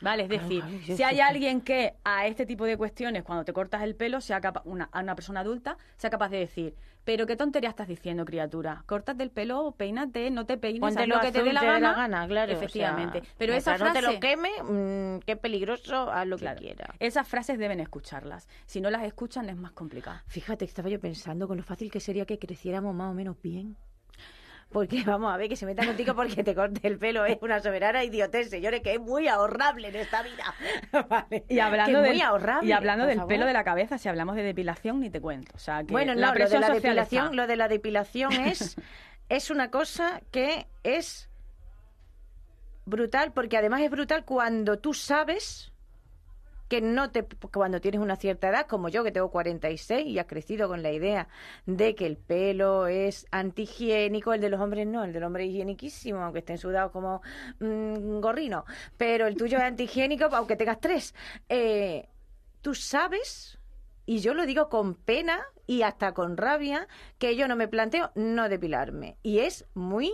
¿Vale? 0.00 0.24
Es 0.24 0.28
decir, 0.28 0.62
si 0.94 1.02
hay 1.02 1.20
alguien 1.20 1.60
que 1.62 1.94
a 2.04 2.26
este 2.26 2.44
tipo 2.44 2.64
de 2.64 2.76
cuestiones, 2.76 3.22
cuando 3.24 3.44
te 3.44 3.52
cortas 3.52 3.82
el 3.82 3.94
pelo, 3.96 4.20
sea 4.20 4.40
capa- 4.40 4.62
una, 4.64 4.88
a 4.92 5.00
una 5.00 5.14
persona 5.14 5.40
adulta, 5.40 5.78
sea 5.96 6.10
capaz 6.10 6.28
de 6.28 6.38
decir, 6.38 6.74
pero 7.04 7.26
qué 7.26 7.36
tontería 7.36 7.70
estás 7.70 7.88
diciendo, 7.88 8.24
criatura. 8.24 8.82
Córtate 8.86 9.22
el 9.22 9.30
pelo, 9.30 9.72
peínate, 9.76 10.30
no 10.30 10.44
te 10.44 10.58
peines, 10.58 10.82
haz 10.82 10.88
Póntelo 10.94 11.14
lo 11.14 11.20
que 11.22 11.32
te 11.32 11.42
dé 11.42 11.52
la 11.52 11.62
gana. 11.64 12.26
claro. 12.26 12.52
o 12.52 12.56
Efectivamente. 12.56 13.20
sea, 13.20 13.34
pero 13.38 13.54
esa 13.54 13.76
frase, 13.78 13.84
no 13.84 13.92
te 14.08 14.12
lo 14.14 14.20
queme, 14.20 14.50
mm, 14.62 15.20
qué 15.20 15.36
peligroso, 15.36 16.10
haz 16.10 16.26
lo 16.26 16.36
Claro. 16.36 16.58
que 16.58 16.66
quiera. 16.66 16.94
esas 16.98 17.26
frases 17.26 17.58
deben 17.58 17.80
escucharlas. 17.80 18.48
Si 18.66 18.80
no 18.80 18.90
las 18.90 19.02
escuchan 19.04 19.48
es 19.48 19.56
más 19.56 19.72
complicado. 19.72 20.20
Fíjate, 20.26 20.64
estaba 20.66 20.88
yo 20.90 21.00
pensando 21.00 21.46
con 21.48 21.56
lo 21.56 21.62
fácil 21.62 21.90
que 21.90 22.00
sería 22.00 22.26
que 22.26 22.38
creciéramos 22.38 22.94
más 22.94 23.10
o 23.12 23.14
menos 23.14 23.40
bien. 23.40 23.76
Porque 24.70 25.02
vamos 25.04 25.32
a 25.32 25.36
ver 25.36 25.48
que 25.48 25.56
se 25.56 25.64
meta 25.64 25.86
contigo 25.86 26.14
porque 26.14 26.42
te 26.42 26.54
corte 26.54 26.86
el 26.86 26.98
pelo 26.98 27.24
es 27.24 27.38
una 27.40 27.60
soberana 27.60 28.04
idiotez, 28.04 28.50
señores, 28.50 28.82
que 28.82 28.94
es 28.94 29.00
muy 29.00 29.28
ahorrable 29.28 29.88
en 29.88 29.96
esta 29.96 30.22
vida. 30.22 30.54
Vale. 31.08 31.44
Y 31.48 31.60
hablando, 31.60 32.02
del, 32.02 32.12
muy 32.12 32.20
ahorrable. 32.20 32.68
y 32.68 32.72
hablando 32.72 33.06
del 33.06 33.16
favor. 33.16 33.28
pelo 33.28 33.46
de 33.46 33.52
la 33.52 33.64
cabeza, 33.64 33.96
si 33.96 34.08
hablamos 34.08 34.36
de 34.36 34.42
depilación, 34.42 35.00
ni 35.00 35.08
te 35.10 35.20
cuento. 35.20 35.52
O 35.54 35.58
sea, 35.58 35.84
que 35.84 35.92
Bueno, 35.92 36.14
la 36.14 36.28
no, 36.28 36.34
lo 36.34 36.48
de 36.48 36.58
la 36.60 36.70
depilación, 36.70 37.24
está. 37.26 37.36
lo 37.36 37.46
de 37.46 37.56
la 37.56 37.68
depilación 37.68 38.32
es, 38.32 38.76
es 39.28 39.50
una 39.50 39.70
cosa 39.70 40.20
que 40.30 40.66
es 40.82 41.30
brutal, 42.84 43.32
porque 43.32 43.56
además 43.56 43.80
es 43.82 43.90
brutal 43.90 44.24
cuando 44.24 44.78
tú 44.78 44.94
sabes 44.94 45.72
que 46.68 46.80
no 46.80 47.10
te 47.10 47.24
cuando 47.52 47.80
tienes 47.80 48.00
una 48.00 48.16
cierta 48.16 48.48
edad 48.48 48.66
como 48.66 48.88
yo 48.88 49.04
que 49.04 49.12
tengo 49.12 49.30
46 49.30 50.06
y 50.06 50.18
has 50.18 50.26
crecido 50.26 50.68
con 50.68 50.82
la 50.82 50.92
idea 50.92 51.28
de 51.66 51.94
que 51.94 52.06
el 52.06 52.16
pelo 52.16 52.86
es 52.86 53.26
antihigiénico 53.30 54.32
el 54.32 54.40
de 54.40 54.48
los 54.48 54.60
hombres 54.60 54.86
no 54.86 55.04
el 55.04 55.12
del 55.12 55.24
hombre 55.24 55.44
es 55.44 55.50
higieniquísimo 55.50 56.22
aunque 56.22 56.40
estén 56.40 56.58
sudados 56.58 56.92
como 56.92 57.22
mm, 57.60 58.20
gorrino 58.20 58.64
pero 58.96 59.26
el 59.26 59.36
tuyo 59.36 59.58
es 59.58 59.64
antihigiénico 59.64 60.26
aunque 60.32 60.56
tengas 60.56 60.80
tres. 60.80 61.14
Eh, 61.48 62.08
tú 62.62 62.74
sabes 62.74 63.58
y 64.04 64.20
yo 64.20 64.34
lo 64.34 64.46
digo 64.46 64.68
con 64.68 64.94
pena 64.94 65.40
y 65.66 65.82
hasta 65.82 66.12
con 66.12 66.36
rabia 66.36 66.86
que 67.18 67.36
yo 67.36 67.48
no 67.48 67.56
me 67.56 67.68
planteo 67.68 68.12
no 68.14 68.48
depilarme. 68.48 69.16
Y 69.22 69.40
es 69.40 69.66
muy 69.74 70.12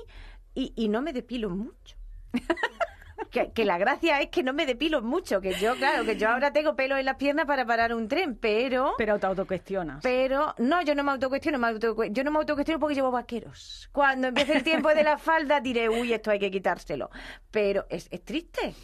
y, 0.54 0.72
y 0.76 0.88
no 0.88 1.02
me 1.02 1.12
depilo 1.12 1.50
mucho 1.50 1.96
que, 3.33 3.51
que 3.51 3.64
la 3.64 3.79
gracia 3.79 4.21
es 4.21 4.29
que 4.29 4.42
no 4.42 4.53
me 4.53 4.66
depilo 4.66 5.01
mucho, 5.01 5.40
que 5.40 5.55
yo, 5.55 5.75
claro, 5.75 6.05
que 6.05 6.16
yo 6.16 6.29
ahora 6.29 6.53
tengo 6.53 6.77
pelo 6.77 6.99
en 6.99 7.07
las 7.07 7.16
piernas 7.16 7.47
para 7.47 7.64
parar 7.64 7.95
un 7.95 8.07
tren, 8.07 8.37
pero... 8.37 8.92
Pero 8.99 9.18
te 9.18 9.27
autocuestionas. 9.27 10.03
Pero 10.03 10.55
no, 10.59 10.83
yo 10.83 10.95
no 10.95 11.03
me 11.03 11.12
autocuestiono, 11.12 11.59
me 11.59 11.79
yo 12.11 12.25
no 12.25 12.31
me 12.31 12.38
autocuestiono 12.38 12.79
porque 12.79 12.95
llevo 12.95 13.11
vaqueros. 13.11 13.88
Cuando 13.90 14.29
empiece 14.29 14.53
el 14.53 14.62
tiempo 14.62 14.90
de 14.90 15.03
la 15.03 15.16
falda 15.16 15.61
diré, 15.61 15.88
uy, 15.88 16.12
esto 16.12 16.31
hay 16.31 16.38
que 16.38 16.51
quitárselo. 16.51 17.11
Pero 17.51 17.87
es, 17.88 18.07
es 18.11 18.23
triste, 18.23 18.75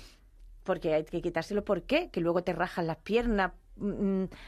porque 0.65 0.95
hay 0.95 1.05
que 1.05 1.21
quitárselo. 1.21 1.63
¿Por 1.63 1.83
qué? 1.83 2.09
Que 2.11 2.21
luego 2.21 2.43
te 2.43 2.55
rajan 2.55 2.87
las 2.87 2.97
piernas 2.97 3.53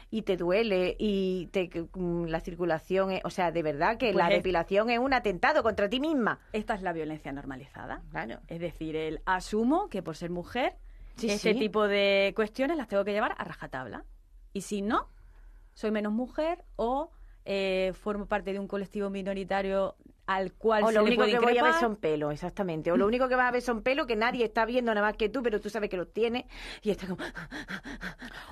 y 0.09 0.21
te 0.23 0.37
duele 0.37 0.95
y 0.99 1.47
te, 1.47 1.69
mm, 1.93 2.25
la 2.25 2.39
circulación, 2.39 3.11
es- 3.11 3.21
o 3.23 3.29
sea, 3.29 3.51
de 3.51 3.63
verdad 3.63 3.97
que 3.97 4.07
Pues 4.11 4.15
la 4.15 4.29
es- 4.29 4.35
depilación 4.37 4.89
es 4.89 4.99
un 4.99 5.13
atentado 5.13 5.63
contra 5.63 5.89
ti 5.89 5.99
misma. 5.99 6.39
Esta 6.53 6.73
es 6.75 6.81
la 6.81 6.93
violencia 6.93 7.31
normalizada. 7.31 8.01
Claro. 8.11 8.39
Es 8.47 8.59
decir, 8.59 8.95
el 8.95 9.21
asumo 9.25 9.89
que 9.89 10.01
por 10.03 10.15
ser 10.15 10.29
mujer, 10.29 10.75
Sí, 11.15 11.29
este 11.29 11.53
sí. 11.53 11.59
tipo 11.59 11.87
de 11.87 12.33
cuestiones 12.35 12.77
las 12.77 12.87
tengo 12.87 13.03
que 13.03 13.11
llevar 13.13 13.35
a 13.37 13.43
rajatabla. 13.43 14.05
Y 14.53 14.61
si 14.61 14.81
no, 14.81 15.07
soy 15.73 15.91
menos 15.91 16.11
mujer 16.13 16.63
o 16.75 17.11
eh, 17.45 17.93
formo 17.93 18.27
parte 18.27 18.53
de 18.53 18.59
un 18.59 18.67
colectivo 18.67 19.09
minoritario 19.09 19.95
al 20.35 20.53
cual 20.53 20.83
O 20.83 20.87
se 20.87 20.93
lo 20.93 21.01
le 21.01 21.07
único 21.07 21.21
puede 21.21 21.31
que 21.31 21.39
voy 21.39 21.45
a 21.57 21.63
ver 21.63 21.71
increpar. 21.71 21.79
son 21.79 21.95
pelos, 21.95 22.33
exactamente. 22.33 22.91
O 22.91 22.97
lo 22.97 23.07
único 23.07 23.27
que 23.27 23.35
vas 23.35 23.47
a 23.47 23.51
ver 23.51 23.61
son 23.61 23.81
pelos 23.81 24.05
que 24.07 24.15
nadie 24.15 24.45
está 24.45 24.65
viendo 24.65 24.93
nada 24.93 25.07
más 25.07 25.17
que 25.17 25.29
tú, 25.29 25.41
pero 25.43 25.59
tú 25.59 25.69
sabes 25.69 25.89
que 25.89 25.97
los 25.97 26.11
tienes 26.13 26.45
y 26.81 26.91
está 26.91 27.07
como... 27.07 27.23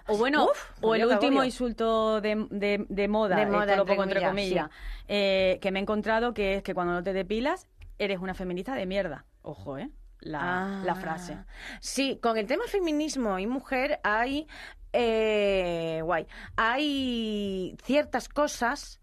O 0.08 0.18
bueno, 0.18 0.46
Uf, 0.46 0.72
o 0.82 0.96
el 0.96 1.06
último 1.06 1.44
insulto 1.44 2.22
de, 2.22 2.48
de- 2.50 2.86
de 2.89 3.08
moda, 3.08 3.36
De 3.36 3.46
moda, 3.46 3.76
lo 3.76 3.86
pongo 3.86 4.04
entre 4.04 4.22
comillas, 4.22 4.68
comillas, 4.68 4.70
eh, 5.08 5.60
que 5.62 5.72
me 5.72 5.80
he 5.80 5.82
encontrado 5.82 6.34
que 6.34 6.56
es 6.56 6.63
que 6.63 6.74
cuando 6.74 6.94
no 6.94 7.04
te 7.04 7.13
depilas, 7.13 7.68
eres 7.98 8.20
una 8.20 8.34
feminista 8.34 8.74
de 8.76 8.86
mierda. 8.86 9.26
Ojo, 9.42 9.78
¿eh? 9.78 9.89
La, 10.22 10.82
la 10.84 10.94
Ah. 10.94 10.96
frase. 10.96 11.38
Sí, 11.80 12.20
con 12.22 12.38
el 12.38 12.46
tema 12.48 12.63
feminismo 12.68 13.39
y 13.39 13.48
mujer 13.48 14.00
hay... 14.04 14.48
eh, 14.92 16.02
guay. 16.04 16.26
Hay 16.58 17.76
ciertas 17.84 18.28
cosas 18.30 19.00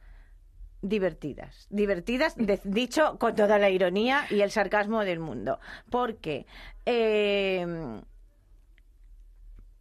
divertidas. 0.88 1.66
Divertidas, 1.70 2.36
de- 2.36 2.60
dicho 2.64 3.18
con 3.18 3.34
toda 3.34 3.58
la 3.58 3.70
ironía 3.70 4.26
y 4.30 4.40
el 4.40 4.50
sarcasmo 4.50 5.04
del 5.04 5.18
mundo. 5.20 5.58
Porque... 5.90 6.46
eh, 6.84 7.66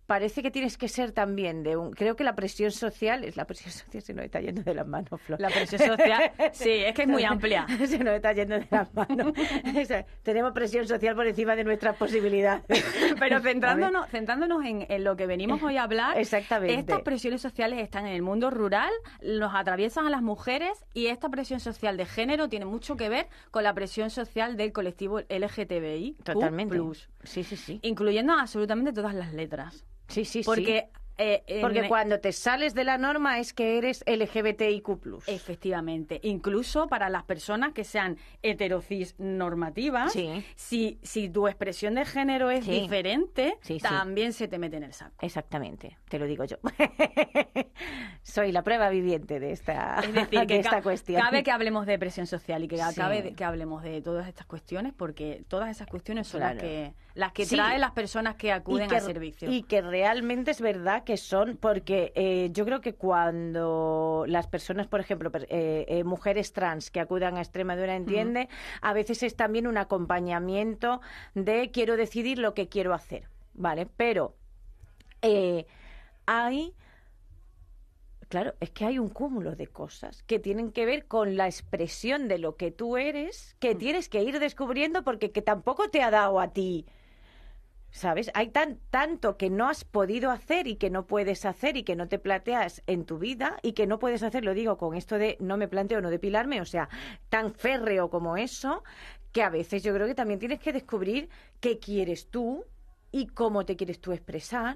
parece 0.06 0.42
que 0.44 0.52
tienes 0.52 0.78
que 0.78 0.88
ser 0.88 1.12
también 1.12 1.64
de 1.64 1.78
un... 1.78 1.92
Creo 1.92 2.16
que 2.16 2.24
la 2.24 2.36
presión 2.36 2.72
social, 2.72 3.24
es 3.24 3.38
la 3.38 3.46
presión 3.46 3.72
social 3.72 4.02
se 4.04 4.14
nos 4.14 4.26
está 4.26 4.40
yendo 4.40 4.62
de 4.62 4.74
las 4.74 4.88
manos, 4.88 5.20
Flor. 5.22 5.40
La 5.40 5.50
presión 5.50 5.82
social, 5.82 6.32
sí, 6.54 6.70
es 6.70 6.94
que 6.94 7.04
es 7.04 7.08
muy 7.08 7.24
amplia. 7.26 7.66
se 7.88 8.00
nos 8.00 8.14
está 8.16 8.34
yendo 8.34 8.56
de 8.60 8.68
las 8.70 8.94
manos. 8.94 9.34
O 9.82 9.86
sea, 9.86 10.06
tenemos 10.24 10.52
presión 10.54 10.88
social 10.88 11.16
por 11.16 11.28
encima 11.28 11.56
de 11.56 11.64
nuestras 11.64 11.96
posibilidades. 11.98 12.64
Pero 13.20 13.40
centrándonos, 13.42 14.08
centrándonos 14.10 14.64
en, 14.66 14.86
en 14.90 15.04
lo 15.04 15.16
que 15.16 15.26
venimos 15.28 15.62
hoy 15.64 15.78
a 15.78 15.84
hablar, 15.84 16.18
Exactamente. 16.18 16.74
estas 16.76 17.02
presiones 17.02 17.42
sociales 17.42 17.80
están 17.80 18.06
en 18.08 18.14
el 18.16 18.22
mundo 18.22 18.50
rural, 18.50 18.92
nos 19.22 19.54
atraviesan 19.54 20.08
a 20.08 20.10
las 20.10 20.22
mujeres 20.22 20.86
y 20.94 21.08
esta 21.08 21.30
presión 21.30 21.60
social 21.60 21.98
de 21.98 22.06
género 22.06 22.50
tiene 22.50 22.66
mucho 22.66 22.96
que 22.96 23.10
ver 23.10 23.28
con 23.52 23.64
la 23.64 23.74
presión 23.74 24.10
social 24.10 24.58
del 24.58 24.72
colectivo 24.72 25.20
LGTBI. 25.30 26.18
Totalmente. 26.24 26.76
Plus, 26.76 27.10
Sí, 27.24 27.44
sí, 27.44 27.56
sí. 27.58 27.80
incluyendo 27.84 28.34
absolutamente 28.34 28.94
todas 28.94 29.14
las 29.14 29.34
letras. 29.34 29.84
Sí, 30.08 30.26
sí, 30.26 30.44
sí. 30.44 30.46
Porque, 30.46 30.90
eh, 31.18 31.60
Porque 31.62 31.88
cuando 31.88 32.20
te 32.20 32.34
sales 32.34 32.74
de 32.74 32.84
la 32.84 32.98
norma 32.98 33.40
es 33.40 33.54
que 33.54 33.78
eres 33.78 34.04
LGBTIQ+. 34.06 35.24
Efectivamente, 35.28 36.20
incluso 36.24 36.88
para 36.88 37.10
las 37.10 37.24
personas 37.24 37.72
que 37.72 37.86
sean 37.86 38.18
heterocis 38.44 39.16
normativas, 39.18 40.12
Sí. 40.12 40.44
si, 40.56 41.00
si 41.04 41.30
tu 41.30 41.48
expresión 41.48 41.96
de 41.96 42.04
género 42.04 42.52
es 42.52 42.66
Sí. 42.66 42.82
diferente, 42.82 43.58
Sí, 43.62 43.78
también 43.80 44.34
se 44.34 44.50
te 44.50 44.60
mete 44.60 44.76
en 44.76 44.84
el 44.84 44.92
saco. 44.94 45.16
Exactamente, 45.22 45.98
te 46.10 46.20
lo 46.20 46.26
digo 46.26 46.44
yo. 46.44 46.58
Soy 48.24 48.52
la 48.52 48.64
prueba 48.64 48.90
viviente 48.90 49.40
de 49.40 49.52
esta, 49.52 50.00
Es 50.02 50.14
decir, 50.14 50.40
de 50.42 50.48
que 50.48 50.58
esta 50.60 50.82
ca- 50.82 50.82
cabe 50.82 51.00
cabe 51.16 51.44
que 51.44 51.52
hablemos 51.52 51.86
de 51.86 51.98
presión 52.00 52.28
social 52.28 52.64
y 52.64 52.68
que 52.68 52.78
cabe 52.96 53.34
que 53.34 53.44
hablemos 53.44 53.84
de 53.84 54.02
todas 54.02 54.28
estas 54.28 54.46
cuestiones, 54.48 54.94
porque 54.94 55.44
todas 55.48 55.70
esas 55.70 55.88
cuestiones 55.88 56.28
son 56.28 56.42
Claro. 56.42 56.56
las 56.56 56.64
que 56.64 56.94
las 57.16 57.32
que 57.32 57.46
Sí. 57.46 57.56
traen 57.56 57.82
las 57.82 57.92
personas 57.92 58.36
que 58.36 58.52
acuden 58.52 58.90
que, 58.90 58.98
al 58.98 59.02
servicio. 59.02 59.50
y 59.50 59.64
que 59.64 59.82
realmente 59.82 60.52
es 60.52 60.60
verdad 60.62 61.04
que 61.06 61.16
son, 61.18 61.58
porque 61.58 62.12
eh, 62.16 62.50
yo 62.52 62.66
creo 62.66 62.82
que 62.82 62.94
cuando 62.94 64.26
las 64.28 64.48
personas, 64.48 64.88
por 64.88 65.00
ejemplo, 65.00 65.32
eh, 65.50 65.86
eh, 65.88 66.04
mujeres 66.04 66.52
trans 66.52 66.92
que 66.92 67.00
acudan 67.00 67.38
a 67.38 67.42
Extremadura, 67.42 67.96
entiende, 67.96 68.50
a 68.82 68.94
veces 68.94 69.24
es 69.24 69.36
también 69.36 69.66
un 69.66 69.78
acompañamiento 69.78 71.00
de 71.34 71.72
quiero 71.72 71.96
decidir 71.96 72.38
lo 72.38 72.54
que 72.54 72.68
quiero 72.68 72.94
hacer, 72.94 73.30
¿vale? 73.54 73.88
Pero 73.98 74.36
eh, 75.22 75.66
hay 76.28 76.76
Claro, 78.28 78.56
es 78.60 78.72
que 78.72 78.86
hay 78.86 78.98
un 78.98 79.10
cúmulo 79.10 79.56
de 79.56 79.68
cosas 79.68 80.24
que 80.24 80.40
tienen 80.40 80.72
que 80.72 80.86
ver 80.88 81.06
con 81.06 81.38
la 81.38 81.46
expresión 81.46 82.28
de 82.28 82.40
lo 82.40 82.58
que 82.58 82.72
tú 82.72 82.98
eres, 82.98 83.56
que 83.60 83.76
tienes 83.76 84.10
que 84.10 84.24
ir 84.24 84.40
descubriendo 84.40 85.04
porque 85.04 85.32
que 85.32 85.44
tampoco 85.44 85.90
te 85.90 86.02
ha 86.02 86.10
dado 86.10 86.40
a 86.40 86.48
ti. 86.52 86.88
¿Sabes? 87.96 88.30
Hay 88.34 88.50
tan, 88.50 88.80
tanto 88.90 89.38
que 89.38 89.50
no 89.50 89.70
has 89.70 89.86
podido 89.86 90.30
hacer 90.30 90.68
y 90.68 90.76
que 90.76 90.90
no 90.90 91.08
puedes 91.08 91.46
hacer 91.46 91.78
y 91.78 91.84
que 91.84 91.96
no 91.96 92.10
te 92.10 92.20
planteas 92.20 92.84
en 92.88 93.06
tu 93.06 93.20
vida 93.20 93.58
y 93.62 93.72
que 93.72 93.88
no 93.88 94.00
puedes 94.00 94.22
hacer, 94.22 94.44
lo 94.44 94.54
digo 94.54 94.78
con 94.78 94.96
esto 94.96 95.18
de 95.18 95.38
no 95.40 95.56
me 95.56 95.70
planteo 95.70 96.02
no 96.02 96.10
depilarme, 96.10 96.60
o 96.60 96.66
sea, 96.66 96.90
tan 97.30 97.54
férreo 97.54 98.10
como 98.10 98.36
eso, 98.36 98.84
que 99.32 99.44
a 99.44 99.50
veces 99.50 99.82
yo 99.82 99.94
creo 99.94 100.08
que 100.08 100.14
también 100.14 100.42
tienes 100.42 100.60
que 100.60 100.74
descubrir 100.74 101.30
qué 101.62 101.80
quieres 101.80 102.30
tú 102.30 102.66
y 103.14 103.28
cómo 103.28 103.66
te 103.66 103.78
quieres 103.78 104.02
tú 104.02 104.12
expresar 104.12 104.76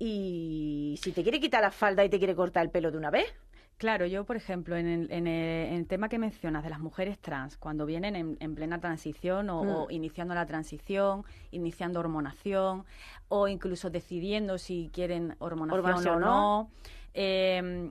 y 0.00 0.98
si 1.00 1.12
te 1.12 1.22
quiere 1.22 1.38
quitar 1.38 1.62
la 1.62 1.70
falda 1.70 2.04
y 2.04 2.08
te 2.08 2.18
quiere 2.18 2.34
cortar 2.34 2.64
el 2.64 2.72
pelo 2.72 2.90
de 2.90 2.98
una 2.98 3.12
vez. 3.12 3.32
Claro, 3.82 4.06
yo, 4.06 4.24
por 4.24 4.36
ejemplo, 4.36 4.76
en 4.76 4.86
el, 4.86 5.10
en 5.10 5.26
el- 5.26 5.88
tema 5.88 6.08
que 6.08 6.16
mencionas 6.16 6.62
de 6.62 6.70
las 6.70 6.78
mujeres 6.78 7.18
trans, 7.18 7.56
cuando 7.58 7.84
vienen 7.84 8.14
en, 8.14 8.36
en 8.38 8.54
plena 8.54 8.78
transición 8.78 9.50
o, 9.50 9.60
o 9.60 9.88
Mm. 9.88 9.90
iniciando 9.90 10.34
la 10.36 10.46
transición, 10.46 11.24
iniciando 11.50 11.98
hormonación 11.98 12.84
o 13.26 13.48
incluso 13.48 13.90
decidiendo 13.90 14.56
si 14.56 14.88
quieren 14.92 15.34
hormonación, 15.40 16.06
o 16.06 16.20
no. 16.20 16.20
no. 16.20 16.70
eh, 17.12 17.90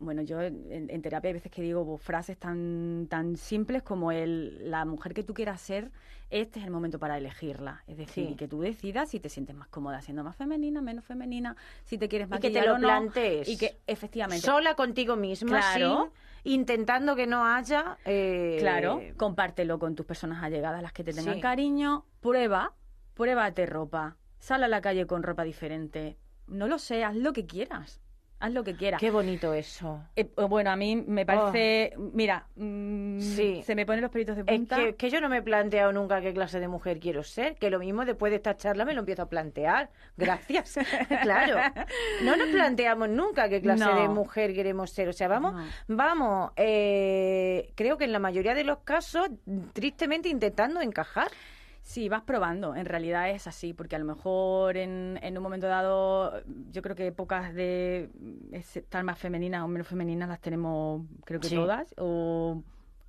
bueno, 0.00 0.22
yo 0.22 0.40
en, 0.40 0.88
en 0.90 1.02
terapia 1.02 1.28
hay 1.28 1.34
veces 1.34 1.52
que 1.52 1.62
digo 1.62 1.84
pues, 1.86 2.02
frases 2.02 2.38
tan, 2.38 3.06
tan 3.08 3.36
simples 3.36 3.82
como 3.82 4.10
el, 4.10 4.70
la 4.70 4.84
mujer 4.84 5.12
que 5.14 5.22
tú 5.22 5.34
quieras 5.34 5.60
ser, 5.60 5.90
este 6.30 6.58
es 6.58 6.64
el 6.64 6.70
momento 6.70 6.98
para 6.98 7.18
elegirla. 7.18 7.84
Es 7.86 7.96
decir, 7.98 8.28
Sí. 8.30 8.34
que 8.36 8.48
tú 8.48 8.60
decidas 8.62 9.10
si 9.10 9.20
te 9.20 9.28
sientes 9.28 9.54
más 9.54 9.68
cómoda 9.68 10.00
siendo 10.00 10.24
más 10.24 10.36
femenina, 10.36 10.80
menos 10.80 11.04
femenina, 11.04 11.54
si 11.84 11.98
te 11.98 12.08
quieres 12.08 12.28
Y 12.34 12.40
que 12.40 12.50
te 12.50 12.62
lo 12.64 12.74
o 12.74 12.78
no, 12.78 12.88
plantees. 12.88 13.46
Y 13.48 13.58
que 13.58 13.78
efectivamente 13.86 14.44
Sola 14.44 14.74
contigo 14.74 15.16
misma, 15.16 15.58
Claro. 15.60 16.10
sí, 16.42 16.50
intentando 16.54 17.14
que 17.14 17.26
no 17.26 17.44
haya... 17.44 17.98
eh, 18.04 18.56
Claro, 18.58 19.00
compártelo 19.16 19.78
con 19.78 19.94
tus 19.94 20.06
personas 20.06 20.42
allegadas, 20.42 20.82
las 20.82 20.92
que 20.92 21.04
te 21.04 21.12
tengan 21.12 21.34
Sí. 21.34 21.40
cariño. 21.40 22.06
Prueba, 22.20 22.74
pruébate 23.14 23.66
ropa. 23.66 24.16
Sal 24.38 24.64
a 24.64 24.68
la 24.68 24.80
calle 24.80 25.06
con 25.06 25.22
ropa 25.22 25.44
diferente. 25.44 26.16
No 26.46 26.66
lo 26.68 26.78
sé, 26.78 27.04
haz 27.04 27.14
lo 27.14 27.32
que 27.34 27.44
quieras. 27.46 28.00
Haz 28.42 28.52
lo 28.52 28.64
que 28.64 28.74
quieras. 28.74 28.98
Qué 29.00 29.10
bonito 29.10 29.52
eso. 29.52 30.00
Eh, 30.16 30.24
bueno, 30.48 30.70
a 30.70 30.76
mí 30.76 30.96
me 30.96 31.26
parece. 31.26 31.92
Mira, 31.98 32.46
mm, 32.56 33.18
Oh. 33.18 33.20
Sí. 33.20 33.62
se 33.66 33.74
me 33.74 33.84
ponen 33.84 34.00
los 34.00 34.10
pelitos 34.10 34.34
de 34.36 34.42
Es 34.46 34.46
punta. 34.58 34.76
que, 34.76 34.94
que 34.94 35.10
yo 35.10 35.20
no 35.20 35.28
me 35.28 35.38
he 35.38 35.42
planteado 35.42 35.92
nunca 35.92 36.20
qué 36.22 36.32
clase 36.32 36.58
de 36.58 36.66
mujer 36.68 36.98
quiero 37.00 37.22
ser, 37.22 37.56
que 37.56 37.68
lo 37.68 37.78
mismo 37.78 38.04
después 38.06 38.30
de 38.30 38.36
esta 38.36 38.56
charla 38.56 38.84
me 38.86 38.94
lo 38.94 39.00
empiezo 39.00 39.22
a 39.22 39.28
plantear. 39.28 39.90
Gracias. 40.16 40.78
claro. 41.22 41.58
No 42.24 42.34
nos 42.36 42.48
planteamos 42.48 43.10
nunca 43.10 43.48
qué 43.50 43.60
clase 43.60 43.84
No. 43.84 44.00
de 44.00 44.08
mujer 44.08 44.54
queremos 44.54 44.90
ser. 44.90 45.08
O 45.08 45.12
sea, 45.12 45.28
vamos, 45.28 45.52
No. 45.54 45.96
vamos, 45.96 46.52
eh, 46.56 47.72
creo 47.74 47.98
que 47.98 48.04
en 48.04 48.12
la 48.12 48.18
mayoría 48.20 48.54
de 48.54 48.64
los 48.64 48.78
casos, 48.78 49.28
tristemente 49.74 50.28
intentando 50.30 50.80
encajar. 50.80 51.28
Sí, 51.90 52.08
vas 52.08 52.22
probando. 52.22 52.76
En 52.76 52.86
realidad 52.86 53.30
es 53.30 53.48
así, 53.48 53.72
porque 53.74 53.96
a 53.96 53.98
lo 53.98 54.04
mejor 54.04 54.76
en, 54.76 55.18
en 55.22 55.36
un 55.36 55.42
momento 55.42 55.66
dado, 55.66 56.40
yo 56.70 56.82
creo 56.82 56.94
que 56.94 57.08
épocas 57.08 57.52
de 57.52 58.08
estar 58.52 59.02
más 59.02 59.18
femeninas 59.18 59.64
o 59.64 59.66
menos 59.66 59.88
femeninas 59.88 60.28
las 60.28 60.40
tenemos, 60.40 61.02
creo 61.24 61.40
que 61.40 61.48
Sí. 61.48 61.56
todas. 61.56 61.92
O 61.98 62.62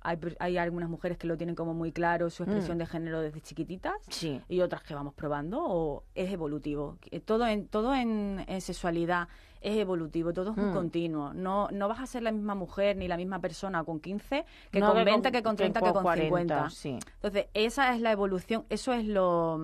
hay, 0.04 0.18
hay 0.38 0.56
algunas 0.58 0.88
mujeres 0.88 1.18
que 1.18 1.26
lo 1.26 1.36
tienen 1.36 1.54
como 1.54 1.74
muy 1.74 1.92
claro, 1.92 2.30
su 2.30 2.42
expresión 2.42 2.76
Mm. 2.76 2.80
de 2.80 2.86
género 2.86 3.20
desde 3.20 3.40
chiquititas. 3.40 3.94
Sí. 4.08 4.40
Y 4.48 4.60
otras 4.60 4.82
que 4.82 4.94
vamos 4.94 5.14
probando, 5.14 5.62
o 5.64 6.04
es 6.14 6.30
evolutivo. 6.32 6.96
Que 7.00 7.20
Todo 7.20 7.46
en, 7.46 7.68
todo 7.68 7.94
en, 7.94 8.44
en 8.46 8.60
sexualidad 8.60 9.28
es 9.60 9.76
evolutivo, 9.76 10.32
todo 10.32 10.52
es 10.52 10.58
un 10.58 10.70
Mm. 10.70 10.74
continuo. 10.74 11.32
No, 11.34 11.68
no 11.70 11.88
vas 11.88 12.00
a 12.00 12.06
ser 12.06 12.22
la 12.22 12.32
misma 12.32 12.54
mujer 12.54 12.96
ni 12.96 13.06
la 13.08 13.16
misma 13.16 13.38
persona 13.40 13.84
con 13.84 14.00
15 14.00 14.44
que 14.72 14.80
No, 14.80 14.88
con 14.88 14.96
que 14.98 15.04
20, 15.04 15.30
que 15.32 15.42
con 15.42 15.56
30, 15.56 15.80
que 15.80 15.92
con 15.92 16.02
40, 16.02 16.24
50. 16.24 16.70
Sí. 16.70 16.98
Entonces, 17.14 17.46
esa 17.54 17.94
es 17.94 18.00
la 18.00 18.10
evolución, 18.12 18.64
eso 18.70 18.92
es 18.92 19.04
lo, 19.06 19.60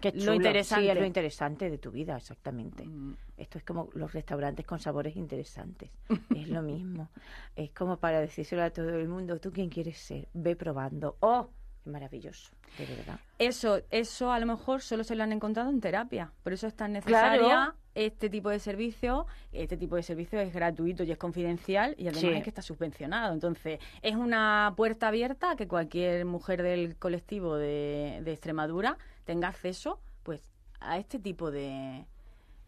Qué 0.00 0.12
lo 0.12 0.34
interesante. 0.34 0.84
Sí, 0.84 0.90
es 0.90 0.98
lo 0.98 1.04
interesante 1.04 1.70
de 1.70 1.78
tu 1.78 1.90
vida, 1.90 2.16
exactamente. 2.16 2.84
Mm, 2.86 3.16
Esto 3.36 3.58
es 3.58 3.64
como 3.64 3.88
los 3.94 4.12
restaurantes 4.12 4.64
con 4.66 4.78
sabores 4.78 5.16
interesantes. 5.16 5.90
es 6.36 6.48
lo 6.48 6.62
mismo. 6.62 7.08
Es 7.56 7.70
como 7.72 7.96
para 7.98 8.20
decírselo 8.20 8.62
a 8.62 8.70
todo 8.70 8.90
el 8.90 9.08
mundo, 9.08 9.38
¿tú 9.40 9.50
quién 9.52 9.68
quieres 9.70 9.98
ser? 9.98 10.28
Ve 10.34 10.54
probando. 10.56 11.16
¡Oh! 11.20 11.48
Qué 11.82 11.90
maravilloso, 11.90 12.50
de 12.78 12.86
verdad. 12.86 13.20
Eso, 13.38 13.82
eso 13.90 14.32
a 14.32 14.38
lo 14.38 14.46
mejor 14.46 14.80
solo 14.80 15.04
se 15.04 15.14
lo 15.14 15.22
han 15.22 15.32
encontrado 15.32 15.68
en 15.68 15.80
terapia. 15.82 16.32
Por 16.42 16.54
eso 16.54 16.66
es 16.66 16.74
tan 16.74 16.92
necesaria 16.94 17.38
Claro. 17.38 17.74
este 17.94 18.30
tipo 18.30 18.48
de 18.48 18.58
servicio. 18.58 19.26
Este 19.52 19.76
tipo 19.76 19.94
de 19.96 20.02
servicio 20.02 20.40
es 20.40 20.50
gratuito 20.54 21.02
y 21.04 21.12
es 21.12 21.18
confidencial 21.18 21.94
y 21.98 22.04
además 22.08 22.20
Sí. 22.22 22.28
es 22.28 22.42
que 22.42 22.48
está 22.48 22.62
subvencionado. 22.62 23.34
Entonces, 23.34 23.80
es 24.00 24.14
una 24.16 24.72
puerta 24.78 25.08
abierta 25.08 25.50
a 25.50 25.56
que 25.56 25.68
cualquier 25.68 26.24
mujer 26.24 26.62
del 26.62 26.96
colectivo 26.96 27.56
de, 27.56 28.22
de 28.24 28.32
Extremadura 28.32 28.96
tenga 29.24 29.48
acceso 29.48 30.00
pues 30.22 30.40
a 30.80 30.96
este 30.96 31.18
tipo 31.18 31.50
de, 31.50 32.06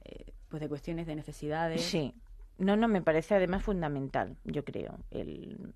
eh, 0.05 0.33
pues 0.49 0.61
de 0.61 0.69
cuestiones 0.69 1.07
de 1.07 1.17
necesidades. 1.17 1.83
Sí. 1.83 2.15
No, 2.59 2.77
no, 2.77 2.89
me 2.89 3.03
parece 3.03 3.35
además 3.35 3.63
fundamental, 3.63 4.37
yo 4.45 4.65
creo, 4.65 4.99
el, 5.11 5.75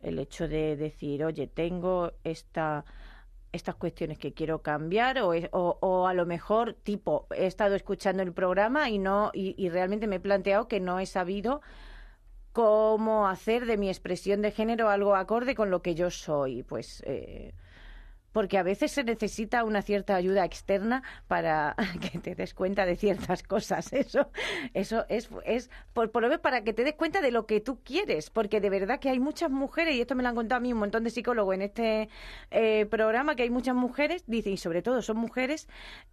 el 0.00 0.18
hecho 0.18 0.48
de 0.48 0.76
decir, 0.76 1.24
oye, 1.24 1.46
tengo 1.46 2.12
esta 2.24 2.84
estas 3.52 3.76
cuestiones 3.76 4.18
que 4.18 4.34
quiero 4.34 4.60
cambiar 4.60 5.18
o, 5.20 5.30
o, 5.52 5.78
o 5.80 6.06
a 6.06 6.14
lo 6.14 6.26
mejor 6.26 6.74
tipo 6.74 7.26
he 7.34 7.46
estado 7.46 7.74
escuchando 7.74 8.22
el 8.22 8.32
programa 8.32 8.90
y 8.90 8.98
no 8.98 9.30
y, 9.32 9.54
y 9.56 9.70
realmente 9.70 10.06
me 10.06 10.16
he 10.16 10.20
planteado 10.20 10.68
que 10.68 10.78
no 10.78 10.98
he 11.00 11.06
sabido 11.06 11.62
cómo 12.52 13.28
hacer 13.28 13.64
de 13.64 13.78
mi 13.78 13.88
expresión 13.88 14.42
de 14.42 14.50
género 14.50 14.90
algo 14.90 15.14
acorde 15.14 15.54
con 15.54 15.70
lo 15.70 15.80
que 15.80 15.94
yo 15.94 16.10
soy 16.10 16.64
pues 16.64 17.02
eh, 17.06 17.54
porque 18.36 18.58
a 18.58 18.62
veces 18.62 18.92
se 18.92 19.02
necesita 19.02 19.64
una 19.64 19.80
cierta 19.80 20.14
ayuda 20.14 20.44
externa 20.44 21.02
para 21.26 21.74
que 22.02 22.18
te 22.18 22.34
des 22.34 22.52
cuenta 22.52 22.84
de 22.84 22.94
ciertas 22.94 23.42
cosas. 23.42 23.90
Eso, 23.94 24.30
eso 24.74 25.06
es, 25.08 25.30
es 25.46 25.70
por, 25.94 26.10
por 26.10 26.20
lo 26.20 26.28
menos 26.28 26.42
para 26.42 26.62
que 26.62 26.74
te 26.74 26.84
des 26.84 26.92
cuenta 26.92 27.22
de 27.22 27.30
lo 27.30 27.46
que 27.46 27.62
tú 27.62 27.80
quieres, 27.82 28.28
porque 28.28 28.60
de 28.60 28.68
verdad 28.68 29.00
que 29.00 29.08
hay 29.08 29.20
muchas 29.20 29.50
mujeres, 29.50 29.94
y 29.94 30.02
esto 30.02 30.14
me 30.14 30.22
lo 30.22 30.28
han 30.28 30.34
contado 30.34 30.58
a 30.58 30.60
mí 30.60 30.70
un 30.70 30.80
montón 30.80 31.02
de 31.02 31.08
psicólogos 31.08 31.54
en 31.54 31.62
este 31.62 32.10
eh, 32.50 32.84
programa, 32.90 33.36
que 33.36 33.44
hay 33.44 33.48
muchas 33.48 33.74
mujeres, 33.74 34.22
dicen, 34.26 34.52
y 34.52 34.58
sobre 34.58 34.82
todo 34.82 35.00
son 35.00 35.16
mujeres 35.16 35.66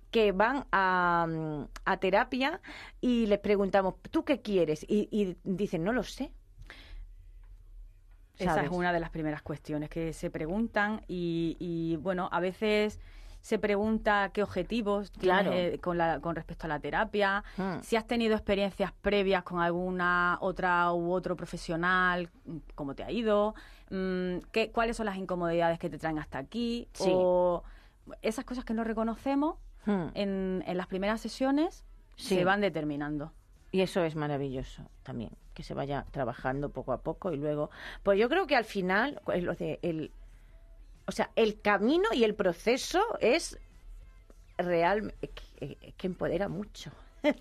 que 0.10 0.32
van 0.32 0.66
a, 0.72 1.28
a 1.84 1.98
terapia 1.98 2.62
y 3.02 3.26
les 3.26 3.40
preguntamos, 3.40 3.96
¿tú 4.12 4.24
qué 4.24 4.40
quieres? 4.40 4.86
Y, 4.88 5.10
y 5.12 5.36
dicen, 5.44 5.84
no 5.84 5.92
lo 5.92 6.04
sé. 6.04 6.32
Esa 8.38 8.64
es 8.64 8.72
una 8.72 8.92
de 8.92 9.00
las 9.00 9.10
primeras 9.10 9.42
cuestiones 9.42 9.90
que 9.90 10.12
se 10.14 10.30
preguntan 10.32 11.02
y, 11.08 11.56
y, 11.60 11.98
bueno, 11.98 12.30
a 12.32 12.40
veces 12.40 13.00
se 13.42 13.60
pregunta 13.60 14.32
qué 14.34 14.42
objetivos 14.42 15.12
Claro. 15.12 15.52
tienes, 15.52 15.74
eh, 15.76 15.80
con, 15.80 15.98
la- 15.98 16.20
con 16.22 16.36
respecto 16.36 16.66
a 16.66 16.70
la 16.70 16.80
terapia, 16.80 17.44
Hmm. 17.58 17.82
si 17.82 17.96
has 17.98 18.08
tenido 18.08 18.36
experiencias 18.36 18.92
previas 19.02 19.44
con 19.44 19.60
alguna 19.60 20.38
otra 20.42 20.92
u 20.94 21.12
otro 21.12 21.36
profesional, 21.36 22.30
cómo 22.76 22.96
te 22.96 23.04
ha 23.04 23.12
ido, 23.12 23.54
Mm, 23.90 24.40
qué, 24.52 24.72
cuáles 24.72 24.98
son 24.98 25.06
las 25.06 25.18
incomodidades 25.18 25.78
que 25.78 25.88
te 25.90 26.00
traen 26.00 26.18
hasta 26.18 26.40
aquí, 26.40 26.88
Sí. 26.94 27.12
o 27.14 27.64
esas 28.24 28.44
cosas 28.46 28.66
que 28.66 28.74
no 28.74 28.84
reconocemos 28.84 29.58
Hmm. 29.86 30.08
en, 30.16 30.64
en 30.66 30.78
las 30.78 30.88
primeras 30.88 31.22
sesiones 31.22 31.84
Sí. 32.16 32.36
se 32.38 32.46
van 32.46 32.62
determinando. 32.62 33.34
Y 33.72 33.82
eso 33.82 34.02
es 34.04 34.16
maravilloso 34.16 34.90
también, 35.04 35.32
que 35.54 35.64
se 35.64 35.74
vaya 35.74 36.06
trabajando 36.12 36.70
poco 36.70 36.94
a 36.94 37.02
poco 37.02 37.32
y 37.32 37.38
luego. 37.38 37.70
Pues 38.04 38.20
yo 38.20 38.30
creo 38.30 38.48
que 38.48 38.56
al 38.56 38.66
final, 38.66 39.22
pues 39.26 39.44
lo 39.44 39.56
de 39.56 39.80
el, 39.82 40.12
o 41.06 41.12
sea, 41.12 41.32
el 41.36 41.62
camino 41.62 42.10
y 42.14 42.24
el 42.24 42.36
proceso 42.36 43.02
es 43.20 43.60
real, 44.58 45.14
es 45.22 45.30
que, 45.30 45.78
es 45.82 45.94
que 45.96 46.08
empodera 46.08 46.48
mucho. 46.48 46.92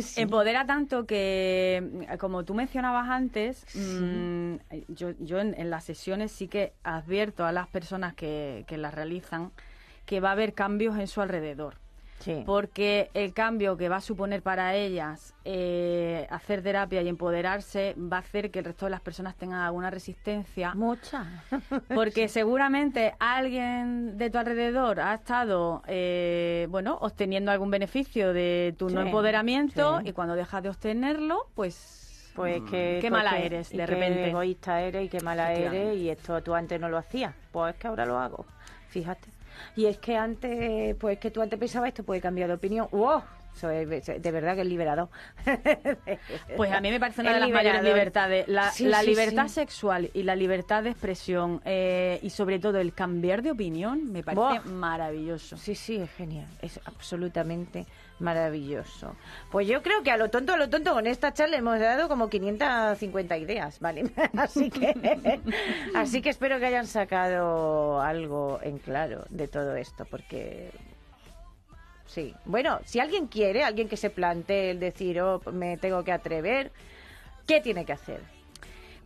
Sí. 0.00 0.20
Empodera 0.20 0.66
tanto 0.66 1.06
que, 1.06 2.06
como 2.20 2.44
tú 2.44 2.52
mencionabas 2.52 3.08
antes, 3.08 3.64
mm, 3.74 4.56
yo, 4.88 5.12
yo 5.18 5.40
en, 5.40 5.58
en 5.58 5.70
las 5.70 5.84
sesiones 5.84 6.30
sí 6.30 6.46
que 6.46 6.74
advierto 6.82 7.46
a 7.46 7.52
las 7.52 7.68
personas 7.68 8.12
que, 8.12 8.66
que 8.68 8.76
las 8.76 8.92
realizan 8.92 9.50
que 10.04 10.20
va 10.20 10.30
a 10.30 10.32
haber 10.32 10.52
cambios 10.52 10.98
en 10.98 11.06
su 11.06 11.22
alrededor. 11.22 11.76
Sí. 12.18 12.42
Porque 12.44 13.10
el 13.14 13.32
cambio 13.32 13.76
que 13.76 13.88
va 13.88 13.96
a 13.96 14.00
suponer 14.00 14.42
para 14.42 14.74
ellas 14.74 15.34
eh, 15.44 16.26
hacer 16.30 16.62
terapia 16.62 17.00
y 17.02 17.08
empoderarse 17.08 17.94
va 17.96 18.16
a 18.16 18.20
hacer 18.20 18.50
que 18.50 18.58
el 18.58 18.64
resto 18.64 18.86
de 18.86 18.90
las 18.90 19.00
personas 19.00 19.36
tengan 19.36 19.60
alguna 19.60 19.90
resistencia. 19.90 20.74
Mucha. 20.74 21.44
Porque 21.94 22.28
seguramente 22.28 23.14
alguien 23.18 24.18
de 24.18 24.30
tu 24.30 24.38
alrededor 24.38 25.00
ha 25.00 25.14
estado, 25.14 25.82
eh, 25.86 26.66
bueno, 26.70 26.98
obteniendo 27.00 27.52
algún 27.52 27.70
beneficio 27.70 28.32
de 28.32 28.74
tu 28.76 28.90
no 28.90 29.00
empoderamiento 29.02 30.00
sí. 30.00 30.08
y 30.08 30.12
cuando 30.12 30.34
dejas 30.34 30.62
de 30.62 30.68
obtenerlo, 30.70 31.46
pues... 31.54 32.04
Pues 32.34 32.62
que 32.70 32.98
Qué 33.00 33.10
mala 33.10 33.36
eres, 33.38 33.70
de 33.70 33.78
qué 33.78 33.86
repente. 33.86 34.28
egoísta 34.28 34.80
eres 34.80 35.06
y 35.06 35.08
qué 35.08 35.20
mala 35.20 35.52
eres 35.54 35.96
y 35.96 36.08
esto 36.08 36.40
tú 36.40 36.54
antes 36.54 36.80
no 36.80 36.88
lo 36.88 36.96
hacías. 36.96 37.34
Pues 37.50 37.74
es 37.74 37.80
que 37.80 37.88
ahora 37.88 38.06
lo 38.06 38.16
hago. 38.16 38.46
Fíjate. 38.90 39.37
Y 39.76 39.86
es 39.86 39.98
que 39.98 40.16
antes, 40.16 40.94
pues 40.96 41.14
es 41.14 41.20
que 41.20 41.30
tú 41.30 41.42
antes 41.42 41.58
pensabas 41.58 41.88
esto 41.88 42.02
puede 42.04 42.20
cambiar 42.20 42.48
de 42.48 42.54
opinión. 42.54 42.88
¡Wow! 42.90 43.22
De 43.60 44.30
verdad 44.30 44.54
que 44.54 44.60
es 44.60 44.66
liberador. 44.66 45.08
Pues 46.56 46.72
a 46.72 46.80
mí 46.80 46.90
me 46.90 47.00
parece 47.00 47.20
una 47.22 47.34
de 47.34 47.40
las 47.40 47.50
mayores 47.50 47.82
libertades. 47.82 48.48
La, 48.48 48.70
Sí, 48.70 48.84
la 48.84 49.00
sí, 49.00 49.06
libertad 49.06 49.48
sí. 49.48 49.54
sexual 49.54 50.10
y 50.14 50.22
la 50.22 50.36
libertad 50.36 50.82
de 50.82 50.90
expresión 50.90 51.60
eh, 51.64 52.18
y 52.22 52.30
sobre 52.30 52.58
todo 52.58 52.78
el 52.78 52.92
cambiar 52.94 53.42
de 53.42 53.50
opinión 53.50 54.12
me 54.12 54.22
parece 54.22 54.60
maravilloso. 54.68 55.56
Sí, 55.56 55.74
sí, 55.74 55.96
es 55.96 56.10
genial. 56.12 56.46
Es 56.62 56.80
absolutamente 56.84 57.86
maravilloso. 58.20 59.14
Pues 59.50 59.66
yo 59.68 59.82
creo 59.82 60.02
que 60.02 60.10
a 60.10 60.16
lo 60.16 60.30
tonto, 60.30 60.52
a 60.54 60.56
lo 60.56 60.68
tonto, 60.68 60.92
con 60.92 61.06
esta 61.06 61.32
charla 61.32 61.56
hemos 61.56 61.78
dado 61.78 62.08
como 62.08 62.28
550 62.28 63.36
ideas, 63.38 63.80
¿vale? 63.80 64.10
así 64.36 64.70
que 64.70 64.94
así 65.94 66.22
que 66.22 66.30
espero 66.30 66.58
que 66.58 66.66
hayan 66.66 66.86
sacado 66.86 68.00
algo 68.00 68.58
en 68.62 68.78
claro 68.78 69.24
de 69.30 69.48
todo 69.48 69.76
esto, 69.76 70.04
porque 70.04 70.70
sí. 72.06 72.34
Bueno, 72.44 72.80
si 72.84 73.00
alguien 73.00 73.26
quiere, 73.26 73.64
alguien 73.64 73.88
que 73.88 73.96
se 73.96 74.10
plantee 74.10 74.70
el 74.72 74.80
decir, 74.80 75.20
oh, 75.20 75.40
me 75.52 75.76
tengo 75.76 76.02
que 76.04 76.12
atrever, 76.12 76.72
¿qué 77.46 77.60
tiene 77.60 77.84
que 77.84 77.92
hacer? 77.92 78.20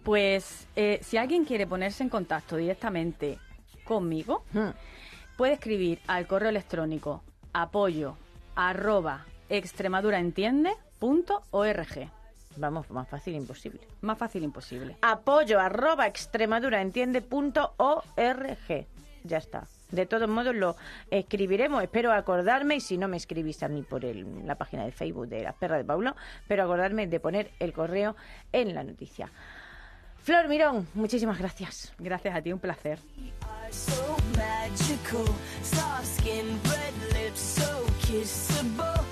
Pues 0.02 0.66
eh, 0.74 0.98
si 1.02 1.16
alguien 1.16 1.44
quiere 1.44 1.66
ponerse 1.66 2.02
en 2.02 2.08
contacto 2.08 2.56
directamente 2.56 3.38
conmigo, 3.84 4.44
Hmm. 4.52 4.70
puede 5.36 5.54
escribir 5.54 6.00
al 6.06 6.26
correo 6.26 6.48
electrónico 6.50 7.22
apoyo 7.52 8.16
arroba 8.54 9.24
extremaduraentiende.org. 9.48 12.10
Vamos, 12.56 12.90
más 12.90 13.08
fácil 13.08 13.34
imposible. 13.34 13.80
Más 14.02 14.18
fácil 14.18 14.42
imposible. 14.44 14.96
apoyo 15.02 15.58
arroba 15.60 16.06
extremaduraentiende.org. 16.06 18.86
Ya 19.24 19.38
está. 19.38 19.66
De 19.90 20.04
todos 20.06 20.28
modos 20.28 20.54
lo 20.54 20.76
escribiremos, 21.10 21.82
espero 21.82 22.12
acordarme, 22.12 22.76
y 22.76 22.80
si 22.80 22.98
no 22.98 23.08
me 23.08 23.16
escribís 23.18 23.62
a 23.62 23.68
mí 23.68 23.82
por 23.82 24.04
el- 24.04 24.46
la 24.46 24.54
página 24.56 24.84
de 24.84 24.92
Facebook 24.92 25.28
de 25.28 25.42
Las 25.44 25.54
Perras 25.54 25.78
de 25.78 25.84
Paulo, 25.84 26.14
pero 26.48 26.64
acordarme 26.64 27.06
de 27.06 27.20
poner 27.20 27.50
el 27.60 27.72
correo 27.72 28.16
en 28.52 28.74
la 28.74 28.82
noticia. 28.84 29.30
Flor 30.22 30.48
Mirón, 30.48 30.86
muchísimas 30.94 31.38
gracias. 31.38 31.92
Gracias 31.98 32.36
a 32.36 32.40
ti, 32.40 32.52
un 32.52 32.60
placer. 32.60 32.98
are 33.42 33.72
so 33.72 34.16
magical. 34.36 35.24
Soft 35.62 36.06
skin, 36.06 36.46
red 36.64 37.22
lips, 37.24 37.40
so 37.40 37.86
kissable. 38.06 39.11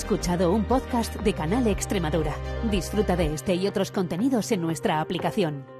Escuchado 0.00 0.50
un 0.50 0.64
podcast 0.64 1.14
de 1.16 1.34
Canal 1.34 1.66
Extremadura. 1.66 2.34
Disfruta 2.70 3.16
de 3.16 3.34
este 3.34 3.54
y 3.54 3.66
otros 3.66 3.90
contenidos 3.90 4.50
en 4.50 4.62
nuestra 4.62 5.02
aplicación. 5.02 5.79